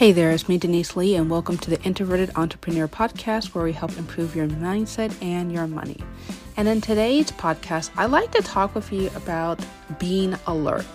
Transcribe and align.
Hey 0.00 0.12
there, 0.12 0.30
it's 0.30 0.48
me, 0.48 0.56
Denise 0.56 0.96
Lee, 0.96 1.14
and 1.14 1.28
welcome 1.28 1.58
to 1.58 1.68
the 1.68 1.78
Introverted 1.82 2.30
Entrepreneur 2.34 2.88
Podcast, 2.88 3.48
where 3.48 3.64
we 3.64 3.74
help 3.74 3.98
improve 3.98 4.34
your 4.34 4.46
mindset 4.46 5.14
and 5.22 5.52
your 5.52 5.66
money. 5.66 5.98
And 6.56 6.66
in 6.68 6.80
today's 6.80 7.30
podcast, 7.32 7.90
I 7.98 8.06
like 8.06 8.30
to 8.32 8.40
talk 8.40 8.74
with 8.74 8.90
you 8.94 9.10
about 9.14 9.62
being 9.98 10.38
alert. 10.46 10.86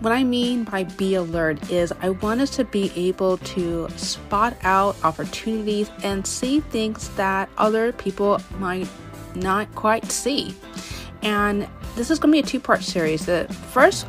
What 0.00 0.12
I 0.12 0.24
mean 0.24 0.64
by 0.64 0.84
be 0.84 1.14
alert 1.14 1.70
is 1.70 1.90
I 2.02 2.10
want 2.10 2.42
us 2.42 2.50
to 2.56 2.66
be 2.66 2.92
able 2.94 3.38
to 3.38 3.88
spot 3.96 4.54
out 4.62 5.02
opportunities 5.02 5.90
and 6.02 6.26
see 6.26 6.60
things 6.60 7.08
that 7.16 7.48
other 7.56 7.92
people 7.92 8.42
might 8.58 8.90
not 9.34 9.74
quite 9.74 10.12
see. 10.12 10.54
And 11.22 11.66
this 11.94 12.10
is 12.10 12.18
going 12.18 12.30
to 12.30 12.42
be 12.42 12.46
a 12.46 12.46
two 12.46 12.60
part 12.60 12.82
series. 12.82 13.24
The 13.24 13.46
first 13.72 14.04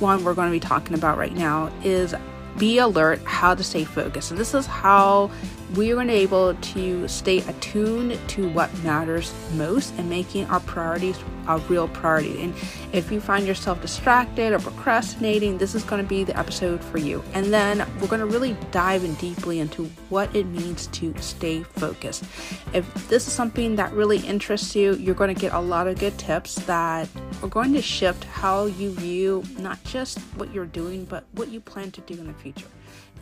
one 0.00 0.24
we're 0.24 0.34
going 0.34 0.48
to 0.48 0.52
be 0.52 0.58
talking 0.58 0.94
about 0.94 1.16
right 1.16 1.32
now 1.32 1.72
is 1.84 2.12
be 2.58 2.78
alert 2.78 3.20
how 3.24 3.54
to 3.54 3.62
stay 3.62 3.84
focused. 3.84 4.30
And 4.30 4.38
this 4.38 4.54
is 4.54 4.66
how 4.66 5.30
we 5.74 5.94
going 5.94 6.10
able 6.10 6.54
to 6.54 7.06
stay 7.08 7.38
attuned 7.40 8.18
to 8.28 8.48
what 8.50 8.72
matters 8.82 9.34
most 9.54 9.94
and 9.98 10.08
making 10.08 10.46
our 10.46 10.60
priorities 10.60 11.18
a 11.46 11.58
real 11.60 11.88
priority. 11.88 12.42
And 12.42 12.54
if 12.92 13.10
you 13.10 13.20
find 13.20 13.46
yourself 13.46 13.80
distracted 13.80 14.52
or 14.52 14.58
procrastinating, 14.58 15.58
this 15.58 15.74
is 15.74 15.82
going 15.84 16.02
to 16.02 16.08
be 16.08 16.24
the 16.24 16.38
episode 16.38 16.82
for 16.82 16.98
you. 16.98 17.22
And 17.34 17.46
then 17.52 17.86
we're 18.00 18.08
going 18.08 18.20
to 18.20 18.26
really 18.26 18.56
dive 18.70 19.04
in 19.04 19.14
deeply 19.14 19.60
into 19.60 19.84
what 20.08 20.34
it 20.34 20.44
means 20.46 20.86
to 20.88 21.16
stay 21.18 21.62
focused. 21.62 22.24
If 22.72 23.08
this 23.08 23.26
is 23.26 23.32
something 23.32 23.76
that 23.76 23.92
really 23.92 24.18
interests 24.18 24.74
you, 24.76 24.94
you're 24.94 25.14
going 25.14 25.34
to 25.34 25.40
get 25.40 25.52
a 25.52 25.60
lot 25.60 25.86
of 25.86 25.98
good 25.98 26.16
tips 26.18 26.56
that 26.66 27.08
are 27.42 27.48
going 27.48 27.72
to 27.74 27.82
shift 27.82 28.24
how 28.24 28.66
you 28.66 28.92
view 28.92 29.42
not 29.58 29.82
just 29.84 30.18
what 30.36 30.52
you're 30.52 30.66
doing, 30.66 31.04
but 31.04 31.24
what 31.32 31.48
you 31.48 31.60
plan 31.60 31.90
to 31.92 32.00
do 32.02 32.14
in 32.14 32.26
the 32.26 32.34
future. 32.34 32.68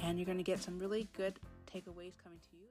And 0.03 0.19
you're 0.19 0.27
going 0.27 0.39
to 0.39 0.45
get 0.45 0.63
some 0.63 0.79
really 0.79 1.09
good 1.17 1.39
takeaways 1.77 2.17
coming 2.23 2.41
to 2.51 2.57
you. 2.57 2.66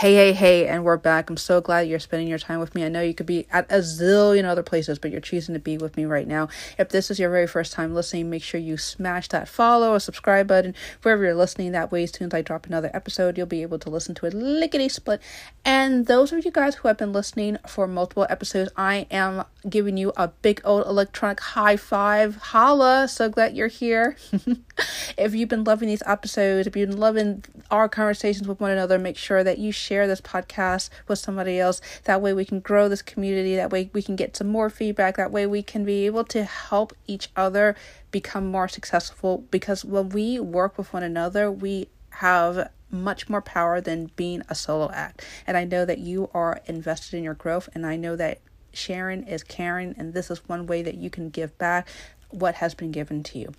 Hey, 0.00 0.14
hey, 0.14 0.34
hey, 0.34 0.68
and 0.68 0.84
we're 0.84 0.98
back. 0.98 1.30
I'm 1.30 1.38
so 1.38 1.62
glad 1.62 1.88
you're 1.88 1.98
spending 1.98 2.28
your 2.28 2.38
time 2.38 2.60
with 2.60 2.74
me. 2.74 2.84
I 2.84 2.90
know 2.90 3.00
you 3.00 3.14
could 3.14 3.24
be 3.24 3.46
at 3.50 3.64
a 3.72 3.76
zillion 3.76 4.44
other 4.44 4.62
places, 4.62 4.98
but 4.98 5.10
you're 5.10 5.22
choosing 5.22 5.54
to 5.54 5.58
be 5.58 5.78
with 5.78 5.96
me 5.96 6.04
right 6.04 6.28
now. 6.28 6.50
If 6.76 6.90
this 6.90 7.10
is 7.10 7.18
your 7.18 7.30
very 7.30 7.46
first 7.46 7.72
time 7.72 7.94
listening, 7.94 8.28
make 8.28 8.42
sure 8.42 8.60
you 8.60 8.76
smash 8.76 9.28
that 9.28 9.48
follow 9.48 9.94
or 9.94 9.98
subscribe 9.98 10.48
button 10.48 10.74
wherever 11.00 11.24
you're 11.24 11.34
listening. 11.34 11.72
That 11.72 11.90
way, 11.90 12.02
as 12.02 12.12
soon 12.12 12.26
as 12.26 12.34
I 12.34 12.42
drop 12.42 12.66
another 12.66 12.90
episode, 12.92 13.38
you'll 13.38 13.46
be 13.46 13.62
able 13.62 13.78
to 13.78 13.88
listen 13.88 14.14
to 14.16 14.26
it 14.26 14.34
lickety 14.34 14.90
split. 14.90 15.22
And 15.64 16.04
those 16.04 16.30
of 16.30 16.44
you 16.44 16.50
guys 16.50 16.74
who 16.74 16.88
have 16.88 16.98
been 16.98 17.14
listening 17.14 17.56
for 17.66 17.86
multiple 17.86 18.26
episodes, 18.28 18.70
I 18.76 19.06
am 19.10 19.46
giving 19.66 19.96
you 19.96 20.12
a 20.18 20.28
big 20.28 20.60
old 20.62 20.86
electronic 20.86 21.40
high 21.40 21.78
five. 21.78 22.36
Holla! 22.36 23.08
So 23.08 23.30
glad 23.30 23.56
you're 23.56 23.68
here. 23.68 24.18
if 25.16 25.34
you've 25.34 25.48
been 25.48 25.64
loving 25.64 25.88
these 25.88 26.02
episodes, 26.04 26.66
if 26.66 26.76
you've 26.76 26.90
been 26.90 27.00
loving 27.00 27.44
our 27.70 27.88
conversations 27.88 28.46
with 28.46 28.60
one 28.60 28.72
another, 28.72 28.98
make 28.98 29.16
sure 29.16 29.42
that 29.42 29.56
you 29.56 29.72
share 29.86 30.06
this 30.06 30.20
podcast 30.20 30.90
with 31.06 31.18
somebody 31.18 31.60
else. 31.60 31.80
That 32.04 32.20
way 32.20 32.32
we 32.32 32.44
can 32.44 32.60
grow 32.60 32.88
this 32.88 33.02
community. 33.02 33.56
That 33.56 33.70
way 33.70 33.90
we 33.92 34.02
can 34.02 34.16
get 34.16 34.36
some 34.36 34.48
more 34.48 34.68
feedback. 34.68 35.16
That 35.16 35.30
way 35.30 35.46
we 35.46 35.62
can 35.62 35.84
be 35.84 36.06
able 36.06 36.24
to 36.24 36.44
help 36.44 36.92
each 37.06 37.28
other 37.36 37.76
become 38.10 38.46
more 38.46 38.68
successful 38.68 39.44
because 39.50 39.84
when 39.84 40.08
we 40.08 40.40
work 40.40 40.76
with 40.76 40.92
one 40.92 41.02
another, 41.02 41.50
we 41.50 41.88
have 42.10 42.70
much 42.90 43.28
more 43.28 43.42
power 43.42 43.80
than 43.80 44.10
being 44.16 44.42
a 44.48 44.54
solo 44.54 44.90
act. 44.90 45.24
And 45.46 45.56
I 45.56 45.64
know 45.64 45.84
that 45.84 45.98
you 45.98 46.30
are 46.34 46.60
invested 46.66 47.16
in 47.16 47.24
your 47.24 47.34
growth 47.34 47.68
and 47.74 47.86
I 47.86 47.96
know 47.96 48.16
that 48.16 48.40
sharing 48.72 49.22
is 49.24 49.42
caring 49.42 49.94
and 49.96 50.14
this 50.14 50.30
is 50.30 50.48
one 50.48 50.66
way 50.66 50.82
that 50.82 50.96
you 50.96 51.10
can 51.10 51.30
give 51.30 51.56
back 51.58 51.88
what 52.30 52.56
has 52.56 52.74
been 52.74 52.90
given 52.90 53.22
to 53.22 53.38
you. 53.38 53.52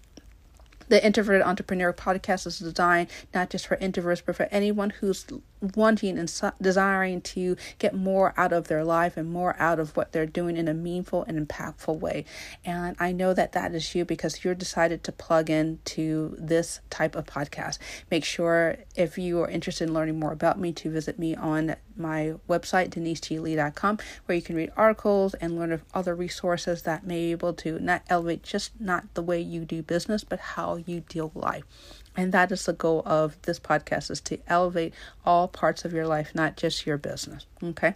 The 0.90 1.06
Introverted 1.06 1.42
Entrepreneur 1.42 1.92
podcast 1.92 2.48
is 2.48 2.60
designed 2.60 3.10
not 3.34 3.50
just 3.50 3.68
for 3.68 3.76
introverts, 3.78 4.22
but 4.26 4.36
for 4.38 4.48
anyone 4.52 4.92
who's 4.92 5.26
wanting 5.76 6.18
and 6.18 6.32
desiring 6.62 7.20
to 7.22 7.58
get 7.78 7.94
more 7.94 8.34
out 8.38 8.54
of 8.54 8.68
their 8.68 8.84
life 8.84 9.18
and 9.18 9.30
more 9.30 9.56
out 9.60 9.80
of 9.80 9.98
what 9.98 10.12
they're 10.12 10.26
doing 10.26 10.56
in 10.56 10.68
a 10.68 10.74
meaningful 10.74 11.24
and 11.24 11.46
impactful 11.46 12.00
way. 12.00 12.24
And 12.64 12.96
I 13.00 13.12
know 13.12 13.34
that 13.34 13.52
that 13.52 13.74
is 13.76 13.96
you 13.96 14.06
because 14.06 14.44
you're 14.44 14.56
decided 14.56 15.04
to 15.04 15.12
plug 15.12 15.50
in 15.50 15.80
to 15.86 16.36
this 16.40 16.80
type 16.90 17.16
of 17.16 17.26
podcast. 17.26 17.80
Make 18.10 18.24
sure 18.24 18.78
if 18.96 19.18
you 19.18 19.42
are 19.42 19.50
interested 19.50 19.90
in 19.90 19.94
learning 19.94 20.20
more 20.20 20.32
about 20.32 20.60
me 20.60 20.72
to 20.74 20.90
visit 20.90 21.20
me 21.20 21.36
on 21.36 21.76
my 21.98 22.36
website, 22.50 22.90
deniseglee.com, 22.90 24.00
where 24.26 24.36
you 24.36 24.42
can 24.42 24.56
read 24.56 24.72
articles 24.78 25.34
and 25.36 25.58
learn 25.58 25.72
of 25.72 25.84
other 25.94 26.16
resources 26.16 26.84
that 26.84 27.06
may 27.06 27.28
be 27.28 27.32
able 27.32 27.54
to 27.54 27.80
not 27.80 28.04
elevate 28.10 28.44
just 28.44 28.80
not 28.80 29.14
the 29.14 29.22
way 29.22 29.40
you 29.40 29.66
do 29.66 29.82
business, 29.82 30.24
but 30.24 30.40
how 30.40 30.76
you 30.76 31.02
deal 31.02 31.32
life. 31.36 31.64
And 32.16 32.32
that 32.34 32.52
is 32.52 32.66
the 32.66 32.74
goal 32.74 33.04
of 33.06 33.42
this 33.44 33.60
podcast 33.60 34.10
is 34.10 34.22
to 34.22 34.40
elevate 34.48 34.94
all 35.26 35.48
parts 35.48 35.86
of 35.86 35.94
your 35.94 36.08
life, 36.08 36.34
not 36.34 36.58
just 36.58 36.86
your 36.86 36.98
business. 36.98 37.46
Okay. 37.64 37.96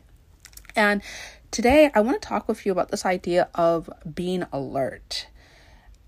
And 0.75 1.01
today 1.49 1.89
I 1.93 2.01
want 2.01 2.21
to 2.21 2.27
talk 2.27 2.47
with 2.47 2.65
you 2.65 2.71
about 2.71 2.91
this 2.91 3.05
idea 3.05 3.49
of 3.55 3.89
being 4.13 4.45
alert. 4.53 5.27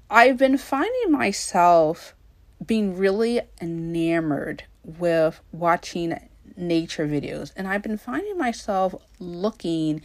I've 0.09 0.37
been 0.37 0.57
finding 0.57 1.11
myself 1.11 2.15
being 2.63 2.95
really 2.95 3.41
enamored 3.59 4.63
with 4.83 5.41
watching 5.51 6.17
nature 6.55 7.07
videos, 7.07 7.51
and 7.55 7.67
I've 7.67 7.81
been 7.81 7.97
finding 7.97 8.37
myself 8.37 8.95
looking 9.19 10.01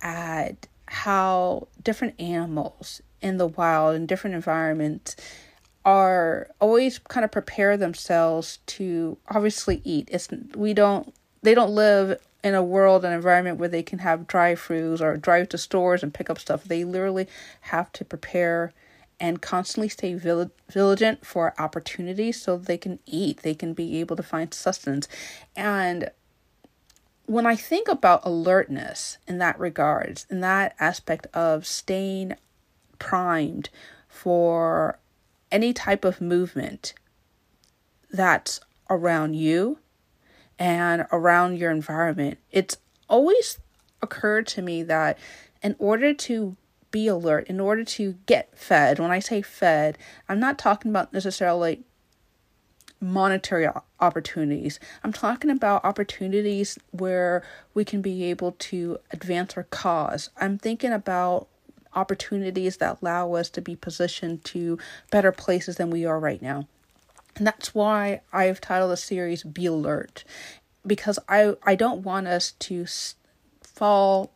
at 0.00 0.66
how 0.86 1.68
different 1.82 2.20
animals 2.20 3.00
in 3.20 3.36
the 3.36 3.46
wild 3.46 3.94
in 3.94 4.06
different 4.06 4.34
environments 4.34 5.16
are 5.84 6.48
always 6.60 6.98
kind 6.98 7.24
of 7.24 7.30
prepare 7.30 7.76
themselves 7.76 8.58
to 8.66 9.16
obviously 9.28 9.80
eat. 9.84 10.08
It's 10.12 10.28
we 10.54 10.74
don't 10.74 11.14
they 11.42 11.54
don't 11.54 11.70
live 11.70 12.20
in 12.44 12.54
a 12.54 12.62
world 12.62 13.04
and 13.04 13.14
environment 13.14 13.58
where 13.58 13.68
they 13.68 13.82
can 13.82 14.00
have 14.00 14.26
drive-throughs 14.26 15.00
or 15.00 15.16
drive 15.16 15.48
to 15.48 15.58
stores 15.58 16.02
and 16.02 16.12
pick 16.12 16.28
up 16.28 16.38
stuff. 16.38 16.64
They 16.64 16.84
literally 16.84 17.28
have 17.62 17.92
to 17.92 18.04
prepare 18.04 18.72
and 19.22 19.40
constantly 19.40 19.88
stay 19.88 20.14
vigilant 20.14 21.24
for 21.24 21.54
opportunities 21.56 22.42
so 22.42 22.56
they 22.56 22.76
can 22.76 22.98
eat. 23.06 23.38
They 23.42 23.54
can 23.54 23.72
be 23.72 24.00
able 24.00 24.16
to 24.16 24.22
find 24.22 24.52
sustenance. 24.52 25.06
And 25.54 26.10
when 27.26 27.46
I 27.46 27.54
think 27.54 27.86
about 27.86 28.26
alertness 28.26 29.18
in 29.28 29.38
that 29.38 29.56
regards, 29.60 30.26
in 30.28 30.40
that 30.40 30.74
aspect 30.80 31.28
of 31.32 31.64
staying 31.68 32.34
primed 32.98 33.70
for 34.08 34.98
any 35.52 35.72
type 35.72 36.04
of 36.04 36.20
movement 36.20 36.92
that's 38.10 38.58
around 38.90 39.34
you 39.34 39.78
and 40.58 41.06
around 41.12 41.58
your 41.58 41.70
environment, 41.70 42.38
it's 42.50 42.76
always 43.08 43.60
occurred 44.02 44.48
to 44.48 44.62
me 44.62 44.82
that 44.82 45.16
in 45.62 45.76
order 45.78 46.12
to 46.12 46.56
be 46.92 47.08
alert, 47.08 47.48
in 47.48 47.58
order 47.58 47.82
to 47.82 48.14
get 48.26 48.56
fed, 48.56 49.00
when 49.00 49.10
I 49.10 49.18
say 49.18 49.42
fed, 49.42 49.98
I'm 50.28 50.38
not 50.38 50.58
talking 50.58 50.92
about 50.92 51.12
necessarily 51.12 51.82
monetary 53.00 53.68
opportunities. 53.98 54.78
I'm 55.02 55.12
talking 55.12 55.50
about 55.50 55.84
opportunities 55.84 56.78
where 56.92 57.42
we 57.74 57.84
can 57.84 58.00
be 58.00 58.22
able 58.24 58.52
to 58.52 58.98
advance 59.10 59.56
our 59.56 59.64
cause. 59.64 60.30
I'm 60.36 60.56
thinking 60.56 60.92
about 60.92 61.48
opportunities 61.94 62.76
that 62.76 62.98
allow 63.02 63.34
us 63.34 63.50
to 63.50 63.60
be 63.60 63.74
positioned 63.74 64.44
to 64.44 64.78
better 65.10 65.32
places 65.32 65.76
than 65.76 65.90
we 65.90 66.06
are 66.06 66.20
right 66.20 66.40
now. 66.40 66.68
And 67.36 67.46
that's 67.46 67.74
why 67.74 68.20
I've 68.32 68.60
titled 68.60 68.92
the 68.92 68.96
series 68.96 69.42
Be 69.42 69.66
Alert 69.66 70.24
because 70.86 71.18
I 71.28 71.54
I 71.62 71.74
don't 71.74 72.02
want 72.02 72.26
us 72.26 72.52
to 72.52 72.86
fall 73.62 74.32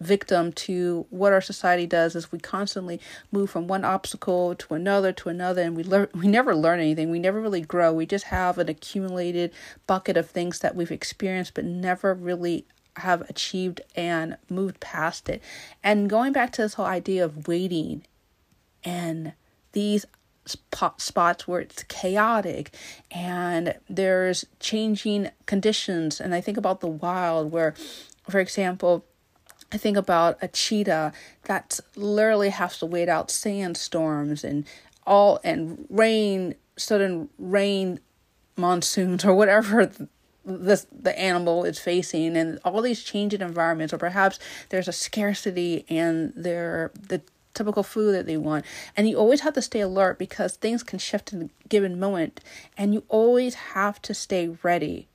victim 0.00 0.52
to 0.52 1.06
what 1.10 1.32
our 1.32 1.40
society 1.40 1.86
does 1.86 2.14
is 2.14 2.30
we 2.30 2.38
constantly 2.38 3.00
move 3.32 3.48
from 3.48 3.66
one 3.66 3.84
obstacle 3.84 4.54
to 4.54 4.74
another 4.74 5.10
to 5.10 5.28
another 5.28 5.62
and 5.62 5.74
we 5.74 5.82
learn 5.82 6.06
we 6.14 6.28
never 6.28 6.54
learn 6.54 6.80
anything 6.80 7.10
we 7.10 7.18
never 7.18 7.40
really 7.40 7.62
grow 7.62 7.92
we 7.92 8.04
just 8.04 8.26
have 8.26 8.58
an 8.58 8.68
accumulated 8.68 9.50
bucket 9.86 10.16
of 10.16 10.28
things 10.28 10.58
that 10.58 10.76
we've 10.76 10.90
experienced 10.90 11.54
but 11.54 11.64
never 11.64 12.12
really 12.12 12.66
have 12.98 13.22
achieved 13.28 13.80
and 13.94 14.36
moved 14.48 14.80
past 14.80 15.28
it. 15.28 15.42
And 15.82 16.08
going 16.08 16.32
back 16.32 16.52
to 16.52 16.62
this 16.62 16.74
whole 16.74 16.86
idea 16.86 17.24
of 17.24 17.48
waiting 17.48 18.04
and 18.84 19.32
these 19.72 20.06
spots 20.46 21.48
where 21.48 21.60
it's 21.60 21.82
chaotic 21.84 22.74
and 23.10 23.74
there's 23.88 24.44
changing 24.60 25.30
conditions. 25.46 26.20
And 26.20 26.34
I 26.34 26.40
think 26.40 26.56
about 26.56 26.80
the 26.80 26.86
wild, 26.86 27.50
where, 27.50 27.74
for 28.28 28.38
example, 28.38 29.04
I 29.72 29.78
think 29.78 29.96
about 29.96 30.38
a 30.40 30.48
cheetah 30.48 31.12
that 31.44 31.80
literally 31.96 32.50
has 32.50 32.78
to 32.78 32.86
wait 32.86 33.08
out 33.08 33.30
sandstorms 33.30 34.44
and 34.44 34.64
all 35.06 35.40
and 35.44 35.86
rain, 35.90 36.54
sudden 36.76 37.28
rain 37.38 38.00
monsoons 38.56 39.24
or 39.24 39.34
whatever 39.34 39.90
this 40.44 40.86
the 40.92 41.18
animal 41.18 41.64
is 41.64 41.78
facing 41.78 42.36
and 42.36 42.60
all 42.64 42.80
these 42.80 43.02
changing 43.02 43.40
environments 43.40 43.92
or 43.92 43.98
perhaps 43.98 44.38
there's 44.68 44.86
a 44.86 44.92
scarcity 44.92 45.84
and 45.88 46.32
there 46.36 46.92
the 47.08 47.20
typical 47.56 47.82
food 47.82 48.14
that 48.14 48.26
they 48.26 48.36
want. 48.36 48.64
And 48.96 49.08
you 49.08 49.16
always 49.16 49.40
have 49.40 49.54
to 49.54 49.62
stay 49.62 49.80
alert 49.80 50.18
because 50.18 50.54
things 50.54 50.82
can 50.82 50.98
shift 50.98 51.32
in 51.32 51.42
a 51.42 51.68
given 51.68 51.98
moment. 51.98 52.40
And 52.76 52.94
you 52.94 53.02
always 53.08 53.54
have 53.54 54.00
to 54.02 54.14
stay 54.14 54.56
ready 54.62 55.08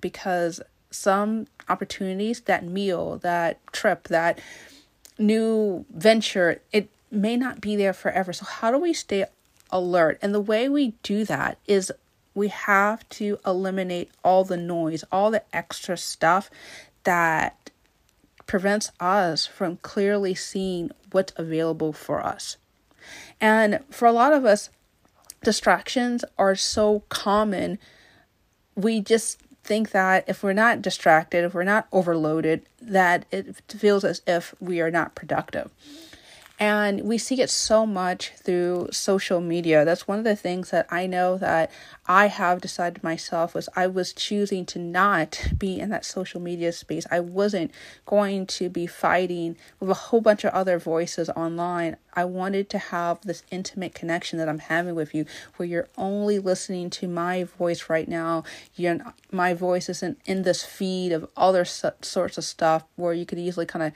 because 0.00 0.60
some 0.92 1.46
opportunities, 1.68 2.42
that 2.42 2.64
meal, 2.64 3.18
that 3.18 3.58
trip, 3.72 4.08
that 4.08 4.40
new 5.18 5.84
venture, 5.92 6.60
it 6.72 6.88
may 7.10 7.36
not 7.36 7.60
be 7.60 7.76
there 7.76 7.92
forever. 7.92 8.32
So, 8.32 8.44
how 8.44 8.70
do 8.70 8.78
we 8.78 8.92
stay 8.92 9.24
alert? 9.70 10.18
And 10.22 10.34
the 10.34 10.40
way 10.40 10.68
we 10.68 10.94
do 11.02 11.24
that 11.24 11.58
is 11.66 11.92
we 12.34 12.48
have 12.48 13.08
to 13.10 13.38
eliminate 13.44 14.10
all 14.24 14.44
the 14.44 14.56
noise, 14.56 15.04
all 15.12 15.30
the 15.30 15.42
extra 15.54 15.96
stuff 15.96 16.50
that 17.04 17.70
prevents 18.46 18.90
us 19.00 19.46
from 19.46 19.76
clearly 19.78 20.34
seeing 20.34 20.90
what's 21.10 21.32
available 21.36 21.92
for 21.92 22.24
us. 22.24 22.56
And 23.40 23.80
for 23.90 24.06
a 24.06 24.12
lot 24.12 24.32
of 24.32 24.44
us, 24.44 24.70
distractions 25.42 26.24
are 26.38 26.54
so 26.54 27.02
common, 27.08 27.78
we 28.74 29.00
just 29.00 29.40
think 29.64 29.90
that 29.90 30.24
if 30.26 30.42
we're 30.42 30.52
not 30.52 30.82
distracted, 30.82 31.44
if 31.44 31.54
we're 31.54 31.62
not 31.64 31.86
overloaded, 31.92 32.66
that 32.80 33.24
it 33.30 33.56
feels 33.68 34.04
as 34.04 34.22
if 34.26 34.54
we 34.60 34.80
are 34.80 34.90
not 34.90 35.14
productive. 35.14 35.70
And 36.62 37.00
we 37.00 37.18
see 37.18 37.42
it 37.42 37.50
so 37.50 37.84
much 37.84 38.30
through 38.36 38.90
social 38.92 39.40
media. 39.40 39.84
That's 39.84 40.06
one 40.06 40.18
of 40.18 40.24
the 40.24 40.36
things 40.36 40.70
that 40.70 40.86
I 40.92 41.08
know 41.08 41.36
that 41.38 41.72
I 42.06 42.28
have 42.28 42.60
decided 42.60 43.02
myself 43.02 43.52
was 43.52 43.68
I 43.74 43.88
was 43.88 44.12
choosing 44.12 44.64
to 44.66 44.78
not 44.78 45.42
be 45.58 45.80
in 45.80 45.88
that 45.88 46.04
social 46.04 46.40
media 46.40 46.70
space. 46.70 47.04
I 47.10 47.18
wasn't 47.18 47.72
going 48.06 48.46
to 48.46 48.68
be 48.68 48.86
fighting 48.86 49.56
with 49.80 49.90
a 49.90 49.94
whole 49.94 50.20
bunch 50.20 50.44
of 50.44 50.52
other 50.52 50.78
voices 50.78 51.28
online. 51.30 51.96
I 52.14 52.26
wanted 52.26 52.70
to 52.70 52.78
have 52.78 53.20
this 53.22 53.42
intimate 53.50 53.92
connection 53.92 54.38
that 54.38 54.48
I'm 54.48 54.60
having 54.60 54.94
with 54.94 55.16
you 55.16 55.26
where 55.56 55.66
you're 55.66 55.88
only 55.98 56.38
listening 56.38 56.90
to 56.90 57.08
my 57.08 57.42
voice 57.42 57.90
right 57.90 58.06
now. 58.06 58.44
You're 58.76 58.98
my 59.32 59.52
voice 59.52 59.88
isn't 59.88 60.20
in 60.26 60.42
this 60.42 60.62
feed 60.62 61.10
of 61.10 61.28
other 61.36 61.64
sorts 61.64 62.38
of 62.38 62.44
stuff 62.44 62.84
where 62.94 63.14
you 63.14 63.26
could 63.26 63.40
easily 63.40 63.66
kind 63.66 63.82
of 63.82 63.92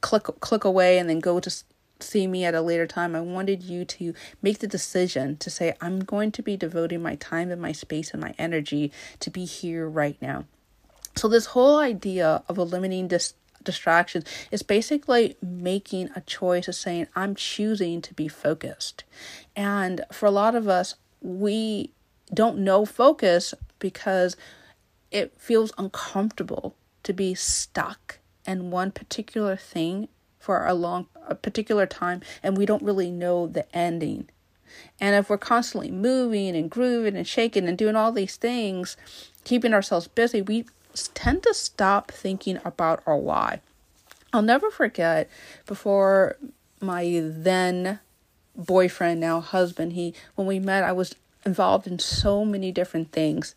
click 0.00 0.24
click 0.40 0.64
away 0.64 0.98
and 0.98 1.08
then 1.08 1.20
go 1.20 1.38
to 1.38 1.50
see 2.02 2.26
me 2.26 2.44
at 2.44 2.54
a 2.54 2.60
later 2.60 2.86
time, 2.86 3.14
I 3.14 3.20
wanted 3.20 3.62
you 3.62 3.84
to 3.84 4.14
make 4.42 4.58
the 4.58 4.66
decision 4.66 5.36
to 5.38 5.50
say, 5.50 5.74
I'm 5.80 6.00
going 6.00 6.32
to 6.32 6.42
be 6.42 6.56
devoting 6.56 7.02
my 7.02 7.16
time 7.16 7.50
and 7.50 7.60
my 7.60 7.72
space 7.72 8.12
and 8.12 8.20
my 8.20 8.34
energy 8.38 8.92
to 9.20 9.30
be 9.30 9.44
here 9.44 9.88
right 9.88 10.16
now. 10.20 10.44
So, 11.16 11.28
this 11.28 11.46
whole 11.46 11.78
idea 11.78 12.42
of 12.48 12.58
eliminating 12.58 13.08
dis- 13.08 13.34
distractions 13.62 14.24
is 14.50 14.62
basically 14.62 15.36
making 15.42 16.10
a 16.14 16.20
choice 16.20 16.68
of 16.68 16.74
saying, 16.74 17.08
I'm 17.14 17.34
choosing 17.34 18.00
to 18.02 18.14
be 18.14 18.28
focused. 18.28 19.04
And 19.56 20.02
for 20.12 20.26
a 20.26 20.30
lot 20.30 20.54
of 20.54 20.68
us, 20.68 20.94
we 21.20 21.90
don't 22.32 22.58
know 22.58 22.84
focus 22.84 23.54
because 23.78 24.36
it 25.10 25.34
feels 25.38 25.72
uncomfortable 25.76 26.76
to 27.02 27.12
be 27.12 27.34
stuck 27.34 28.18
in 28.46 28.70
one 28.70 28.90
particular 28.90 29.56
thing 29.56 30.08
for 30.40 30.66
a 30.66 30.74
long 30.74 31.06
a 31.28 31.34
particular 31.36 31.86
time 31.86 32.22
and 32.42 32.56
we 32.56 32.66
don't 32.66 32.82
really 32.82 33.10
know 33.10 33.46
the 33.46 33.64
ending. 33.76 34.28
And 34.98 35.14
if 35.14 35.30
we're 35.30 35.38
constantly 35.38 35.90
moving 35.90 36.56
and 36.56 36.70
grooving 36.70 37.16
and 37.16 37.26
shaking 37.26 37.68
and 37.68 37.78
doing 37.78 37.94
all 37.94 38.10
these 38.10 38.36
things, 38.36 38.96
keeping 39.44 39.74
ourselves 39.74 40.08
busy, 40.08 40.42
we 40.42 40.64
tend 41.14 41.42
to 41.44 41.54
stop 41.54 42.10
thinking 42.10 42.58
about 42.64 43.02
our 43.06 43.16
why. 43.16 43.60
I'll 44.32 44.42
never 44.42 44.70
forget 44.70 45.28
before 45.66 46.36
my 46.80 47.20
then 47.22 48.00
boyfriend, 48.56 49.20
now 49.20 49.40
husband, 49.40 49.92
he 49.92 50.14
when 50.34 50.46
we 50.46 50.58
met, 50.58 50.84
I 50.84 50.92
was 50.92 51.14
involved 51.44 51.86
in 51.86 51.98
so 51.98 52.44
many 52.44 52.72
different 52.72 53.12
things. 53.12 53.54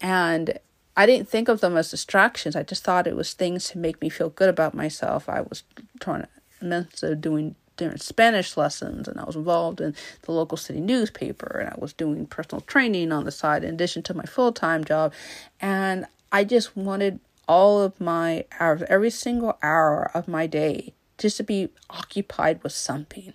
And 0.00 0.58
I 0.96 1.06
didn't 1.06 1.28
think 1.28 1.48
of 1.48 1.60
them 1.60 1.76
as 1.76 1.90
distractions. 1.90 2.56
I 2.56 2.62
just 2.62 2.82
thought 2.82 3.06
it 3.06 3.16
was 3.16 3.34
things 3.34 3.68
to 3.70 3.78
make 3.78 4.00
me 4.00 4.08
feel 4.08 4.30
good 4.30 4.48
about 4.48 4.74
myself. 4.74 5.28
I 5.28 5.42
was 5.42 5.62
trying 6.00 6.26
to 6.60 6.88
so 6.94 7.14
doing 7.14 7.54
different 7.76 8.02
Spanish 8.02 8.56
lessons, 8.56 9.06
and 9.06 9.20
I 9.20 9.24
was 9.24 9.36
involved 9.36 9.80
in 9.80 9.94
the 10.22 10.32
local 10.32 10.56
city 10.56 10.80
newspaper, 10.80 11.58
and 11.60 11.68
I 11.68 11.74
was 11.78 11.92
doing 11.92 12.26
personal 12.26 12.62
training 12.62 13.12
on 13.12 13.24
the 13.24 13.30
side 13.30 13.62
in 13.62 13.74
addition 13.74 14.02
to 14.04 14.14
my 14.14 14.24
full 14.24 14.52
time 14.52 14.84
job. 14.84 15.12
And 15.60 16.06
I 16.32 16.44
just 16.44 16.76
wanted 16.76 17.20
all 17.46 17.82
of 17.82 18.00
my 18.00 18.44
hours, 18.58 18.82
every 18.88 19.10
single 19.10 19.58
hour 19.62 20.10
of 20.14 20.26
my 20.26 20.46
day, 20.46 20.92
just 21.18 21.36
to 21.36 21.44
be 21.44 21.68
occupied 21.90 22.62
with 22.62 22.72
something. 22.72 23.34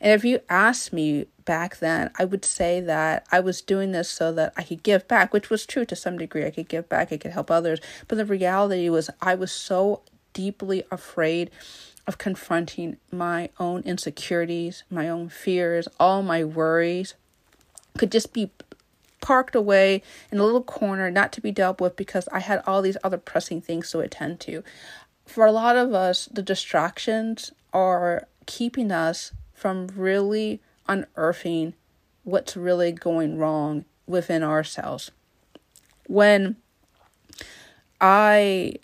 And 0.00 0.12
if 0.12 0.24
you 0.24 0.40
asked 0.48 0.92
me 0.92 1.26
back 1.44 1.78
then, 1.78 2.10
I 2.18 2.24
would 2.24 2.44
say 2.44 2.80
that 2.80 3.26
I 3.30 3.40
was 3.40 3.60
doing 3.60 3.92
this 3.92 4.08
so 4.08 4.32
that 4.32 4.52
I 4.56 4.62
could 4.62 4.82
give 4.82 5.08
back, 5.08 5.32
which 5.32 5.50
was 5.50 5.66
true 5.66 5.84
to 5.86 5.96
some 5.96 6.18
degree. 6.18 6.46
I 6.46 6.50
could 6.50 6.68
give 6.68 6.88
back, 6.88 7.12
I 7.12 7.16
could 7.16 7.32
help 7.32 7.50
others. 7.50 7.80
But 8.08 8.18
the 8.18 8.24
reality 8.24 8.88
was, 8.88 9.10
I 9.20 9.34
was 9.34 9.52
so 9.52 10.02
deeply 10.32 10.84
afraid 10.90 11.50
of 12.06 12.18
confronting 12.18 12.96
my 13.10 13.50
own 13.60 13.82
insecurities, 13.82 14.82
my 14.90 15.08
own 15.08 15.28
fears, 15.28 15.86
all 16.00 16.22
my 16.22 16.42
worries 16.42 17.14
could 17.96 18.10
just 18.10 18.32
be 18.32 18.50
parked 19.20 19.54
away 19.54 20.02
in 20.30 20.38
a 20.38 20.44
little 20.44 20.62
corner, 20.62 21.10
not 21.10 21.32
to 21.32 21.40
be 21.40 21.52
dealt 21.52 21.80
with 21.80 21.96
because 21.96 22.28
I 22.32 22.40
had 22.40 22.62
all 22.66 22.82
these 22.82 22.96
other 23.04 23.18
pressing 23.18 23.60
things 23.60 23.90
to 23.90 24.00
attend 24.00 24.40
to. 24.40 24.64
For 25.26 25.46
a 25.46 25.52
lot 25.52 25.76
of 25.76 25.94
us, 25.94 26.26
the 26.32 26.42
distractions 26.42 27.52
are 27.72 28.26
keeping 28.46 28.90
us 28.90 29.32
from 29.62 29.86
really 29.94 30.60
unearthing 30.88 31.72
what's 32.24 32.56
really 32.56 32.90
going 32.90 33.38
wrong 33.38 33.84
within 34.08 34.42
ourselves. 34.42 35.12
When 36.08 36.56
I 38.00 38.74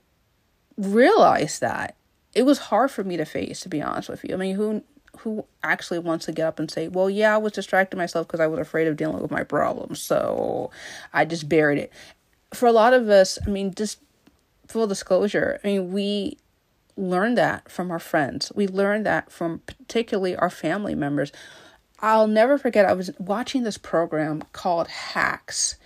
realized 0.76 1.60
that 1.60 1.96
it 2.32 2.44
was 2.44 2.58
hard 2.58 2.92
for 2.92 3.02
me 3.02 3.16
to 3.16 3.24
face 3.24 3.58
to 3.60 3.68
be 3.68 3.82
honest 3.82 4.08
with 4.08 4.22
you. 4.22 4.34
I 4.34 4.36
mean, 4.36 4.54
who 4.54 4.84
who 5.18 5.44
actually 5.64 5.98
wants 5.98 6.26
to 6.26 6.32
get 6.32 6.46
up 6.46 6.60
and 6.60 6.70
say, 6.70 6.86
"Well, 6.86 7.10
yeah, 7.10 7.34
I 7.34 7.38
was 7.38 7.52
distracting 7.52 7.98
myself 7.98 8.28
because 8.28 8.38
I 8.38 8.46
was 8.46 8.60
afraid 8.60 8.86
of 8.86 8.96
dealing 8.96 9.20
with 9.20 9.32
my 9.32 9.42
problems, 9.42 10.00
so 10.00 10.70
I 11.12 11.24
just 11.24 11.48
buried 11.48 11.78
it." 11.78 11.92
For 12.54 12.66
a 12.66 12.72
lot 12.72 12.94
of 12.94 13.08
us, 13.08 13.36
I 13.44 13.50
mean, 13.50 13.74
just 13.74 13.98
full 14.68 14.86
disclosure, 14.86 15.58
I 15.64 15.66
mean, 15.66 15.92
we 15.92 16.38
learned 16.98 17.38
that 17.38 17.70
from 17.70 17.90
our 17.90 17.98
friends. 17.98 18.52
We 18.54 18.66
learned 18.66 19.06
that 19.06 19.30
from 19.30 19.60
particularly 19.60 20.36
our 20.36 20.50
family 20.50 20.94
members. 20.94 21.32
I'll 22.00 22.26
never 22.26 22.58
forget 22.58 22.84
I 22.84 22.92
was 22.92 23.10
watching 23.18 23.62
this 23.62 23.78
program 23.78 24.42
called 24.52 24.88
Hacks. 24.88 25.76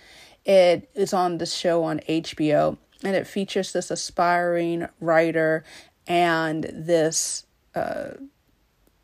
It 0.45 0.89
is 0.93 1.13
on 1.13 1.37
the 1.37 1.45
show 1.45 1.83
on 1.83 1.99
HBO 2.09 2.77
and 3.03 3.15
it 3.15 3.27
features 3.27 3.71
this 3.71 3.91
aspiring 3.91 4.87
writer 4.99 5.63
and 6.07 6.63
this 6.73 7.45
uh, 7.75 8.11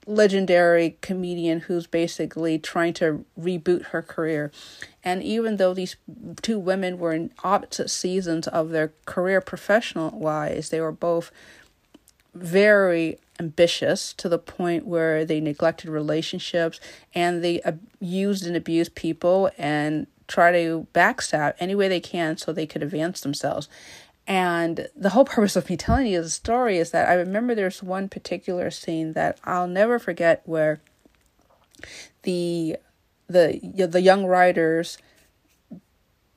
legendary 0.05 0.97
comedian 1.01 1.61
who's 1.61 1.87
basically 1.87 2.57
trying 2.59 2.93
to 2.93 3.25
reboot 3.39 3.87
her 3.87 4.01
career. 4.01 4.51
And 5.03 5.23
even 5.23 5.57
though 5.57 5.73
these 5.73 5.95
two 6.41 6.59
women 6.59 6.97
were 6.97 7.13
in 7.13 7.31
opposite 7.43 7.89
seasons 7.89 8.47
of 8.47 8.69
their 8.69 8.93
career 9.05 9.39
professional 9.39 10.11
wise, 10.17 10.69
they 10.69 10.81
were 10.81 10.91
both 10.91 11.31
very 12.33 13.17
ambitious 13.39 14.13
to 14.13 14.29
the 14.29 14.37
point 14.37 14.85
where 14.85 15.23
they 15.25 15.39
neglected 15.39 15.89
relationships 15.89 16.79
and 17.15 17.43
they 17.43 17.61
used 17.99 18.45
and 18.45 18.55
abused 18.55 18.95
people 18.95 19.49
and 19.57 20.07
try 20.27 20.51
to 20.51 20.87
backstab 20.93 21.53
any 21.59 21.73
way 21.73 21.87
they 21.87 21.99
can 21.99 22.37
so 22.37 22.51
they 22.51 22.67
could 22.67 22.83
advance 22.83 23.21
themselves. 23.21 23.67
And 24.27 24.87
the 24.95 25.09
whole 25.09 25.25
purpose 25.25 25.55
of 25.55 25.69
me 25.69 25.75
telling 25.75 26.07
you 26.07 26.21
the 26.21 26.29
story 26.29 26.77
is 26.77 26.91
that 26.91 27.09
I 27.09 27.13
remember 27.13 27.55
there's 27.55 27.83
one 27.83 28.07
particular 28.07 28.69
scene 28.69 29.13
that 29.13 29.39
I'll 29.43 29.67
never 29.67 29.99
forget 29.99 30.41
where 30.45 30.81
the 32.23 32.77
the 33.27 33.87
the 33.89 34.01
young 34.01 34.25
writer's 34.25 34.97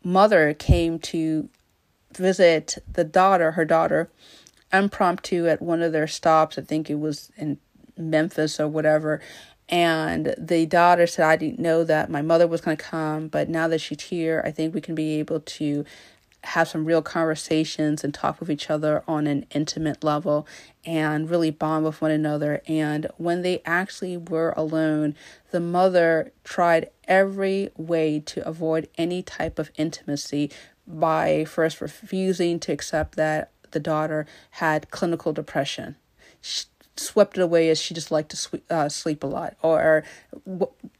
mother 0.04 0.54
came 0.54 0.98
to 0.98 1.48
visit 2.12 2.78
the 2.92 3.04
daughter, 3.04 3.52
her 3.52 3.64
daughter, 3.64 4.10
impromptu 4.72 5.46
at 5.46 5.62
one 5.62 5.82
of 5.82 5.92
their 5.92 6.06
stops. 6.06 6.58
I 6.58 6.62
think 6.62 6.88
it 6.88 6.98
was 6.98 7.30
in 7.36 7.58
Memphis 7.96 8.58
or 8.58 8.68
whatever. 8.68 9.20
And 9.68 10.34
the 10.36 10.66
daughter 10.66 11.06
said, 11.06 11.24
I 11.24 11.36
didn't 11.36 11.58
know 11.58 11.84
that 11.84 12.10
my 12.10 12.22
mother 12.22 12.46
was 12.46 12.60
going 12.60 12.76
to 12.76 12.82
come, 12.82 13.28
but 13.28 13.48
now 13.48 13.68
that 13.68 13.80
she's 13.80 14.02
here, 14.02 14.42
I 14.44 14.50
think 14.50 14.74
we 14.74 14.80
can 14.80 14.94
be 14.94 15.18
able 15.18 15.40
to 15.40 15.84
have 16.44 16.68
some 16.68 16.84
real 16.84 17.02
conversations 17.02 18.02
and 18.02 18.12
talk 18.12 18.40
with 18.40 18.50
each 18.50 18.68
other 18.68 19.04
on 19.06 19.26
an 19.26 19.46
intimate 19.52 20.02
level 20.02 20.46
and 20.84 21.30
really 21.30 21.50
bond 21.50 21.84
with 21.84 22.00
one 22.00 22.10
another. 22.10 22.60
And 22.66 23.06
when 23.16 23.42
they 23.42 23.62
actually 23.64 24.16
were 24.16 24.52
alone, 24.56 25.14
the 25.52 25.60
mother 25.60 26.32
tried 26.42 26.90
every 27.06 27.70
way 27.76 28.20
to 28.26 28.46
avoid 28.46 28.88
any 28.98 29.22
type 29.22 29.58
of 29.58 29.70
intimacy 29.76 30.50
by 30.86 31.44
first 31.44 31.80
refusing 31.80 32.58
to 32.60 32.72
accept 32.72 33.14
that 33.14 33.52
the 33.72 33.80
daughter 33.80 34.26
had 34.52 34.90
clinical 34.90 35.32
depression. 35.32 35.96
She 36.40 36.64
swept 36.96 37.38
it 37.38 37.40
away 37.40 37.68
as 37.70 37.78
she 37.78 37.94
just 37.94 38.10
liked 38.10 38.30
to 38.30 38.62
uh, 38.70 38.88
sleep 38.88 39.22
a 39.22 39.26
lot 39.26 39.56
or 39.62 40.04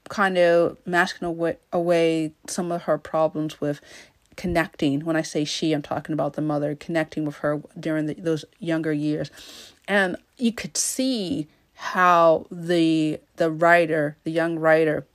kind 0.08 0.38
of 0.38 0.76
masking 0.86 1.26
away, 1.26 1.56
away 1.72 2.32
some 2.46 2.72
of 2.72 2.82
her 2.82 2.98
problems 2.98 3.60
with 3.60 3.80
connecting 4.34 5.04
when 5.04 5.14
i 5.14 5.20
say 5.20 5.44
she 5.44 5.74
i'm 5.74 5.82
talking 5.82 6.14
about 6.14 6.32
the 6.32 6.40
mother 6.40 6.74
connecting 6.74 7.26
with 7.26 7.36
her 7.36 7.62
during 7.78 8.06
the, 8.06 8.14
those 8.14 8.46
younger 8.58 8.92
years 8.92 9.30
and 9.86 10.16
you 10.38 10.50
could 10.50 10.74
see 10.74 11.46
how 11.74 12.46
the 12.50 13.20
the 13.36 13.50
writer 13.50 14.16
the 14.24 14.30
young 14.30 14.58
writer 14.58 15.06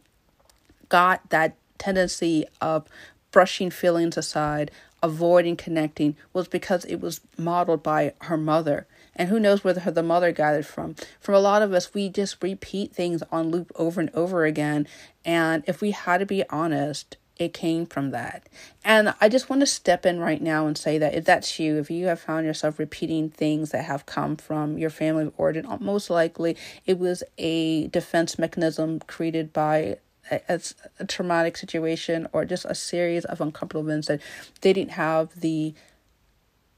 got 0.90 1.28
that 1.32 1.56
tendency 1.80 2.46
of 2.62 2.88
brushing 3.32 3.72
feelings 3.72 4.18
aside 4.18 4.70
avoiding 5.04 5.56
connecting 5.56 6.16
was 6.34 6.48
because 6.48 6.86
it 6.86 6.98
was 7.02 7.22
modeled 7.38 7.84
by 7.84 8.14
her 8.22 8.38
mother. 8.38 8.88
And 9.16 9.30
who 9.30 9.40
knows 9.40 9.64
where 9.64 9.74
the, 9.74 9.92
the 9.92 10.04
mother 10.04 10.32
got 10.32 10.56
it 10.56 10.66
from. 10.66 10.96
From 11.20 11.36
a 11.36 11.40
lot 11.40 11.62
of 11.62 11.74
us 11.74 11.94
we 11.94 12.10
just 12.10 12.42
repeat 12.42 12.94
things 12.94 13.24
on 13.32 13.50
loop 13.50 13.72
over 13.76 14.00
and 14.00 14.10
over 14.14 14.46
again. 14.46 14.88
And 15.26 15.64
if 15.68 15.82
we 15.82 15.92
had 15.92 16.20
to 16.20 16.26
be 16.26 16.48
honest 16.50 17.18
it 17.40 17.54
came 17.54 17.86
from 17.86 18.12
that. 18.12 18.48
And 18.84 19.14
I 19.22 19.30
just 19.30 19.50
want 19.50 19.60
to 19.62 19.68
step 19.68 20.06
in 20.06 20.20
right 20.20 20.42
now 20.42 20.68
and 20.68 20.78
say 20.78 20.98
that 20.98 21.14
if 21.14 21.26
that's 21.26 21.60
you, 21.60 21.78
if 21.78 21.92
you 21.92 22.08
have 22.08 22.20
found 22.20 22.46
yourself 22.46 22.80
repeating 22.80 23.30
things 23.30 23.72
that 23.72 23.86
have 23.86 24.06
come 24.06 24.36
from 24.38 24.78
your 24.78 24.90
family 24.90 25.28
of 25.28 25.34
origin, 25.38 25.68
most 25.80 26.10
likely 26.10 26.58
it 26.86 26.98
was 26.98 27.24
a 27.38 27.88
defense 27.88 28.40
mechanism 28.40 29.00
created 29.02 29.54
by 29.54 29.98
a, 30.32 30.60
a 31.00 31.06
traumatic 31.06 31.58
situation 31.58 32.28
or 32.32 32.46
just 32.46 32.66
a 32.66 32.76
series 32.76 33.26
of 33.26 33.42
uncomfortable 33.42 33.88
events 33.88 34.08
that 34.08 34.22
they 34.62 34.74
didn't 34.74 34.92
have 34.92 35.40
the 35.40 35.74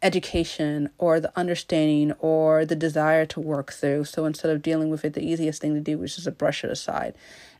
education 0.01 0.89
or 0.97 1.19
the 1.19 1.37
understanding 1.37 2.13
or 2.19 2.65
the 2.65 2.75
desire 2.75 3.25
to 3.25 3.39
work 3.39 3.71
through. 3.71 4.05
So 4.05 4.25
instead 4.25 4.51
of 4.51 4.61
dealing 4.61 4.89
with 4.89 5.03
it, 5.03 5.13
the 5.13 5.25
easiest 5.25 5.61
thing 5.61 5.73
to 5.73 5.81
do 5.81 5.97
was 5.97 6.15
just 6.15 6.25
to 6.25 6.31
brush 6.31 6.63
it 6.63 6.71
aside. 6.71 7.15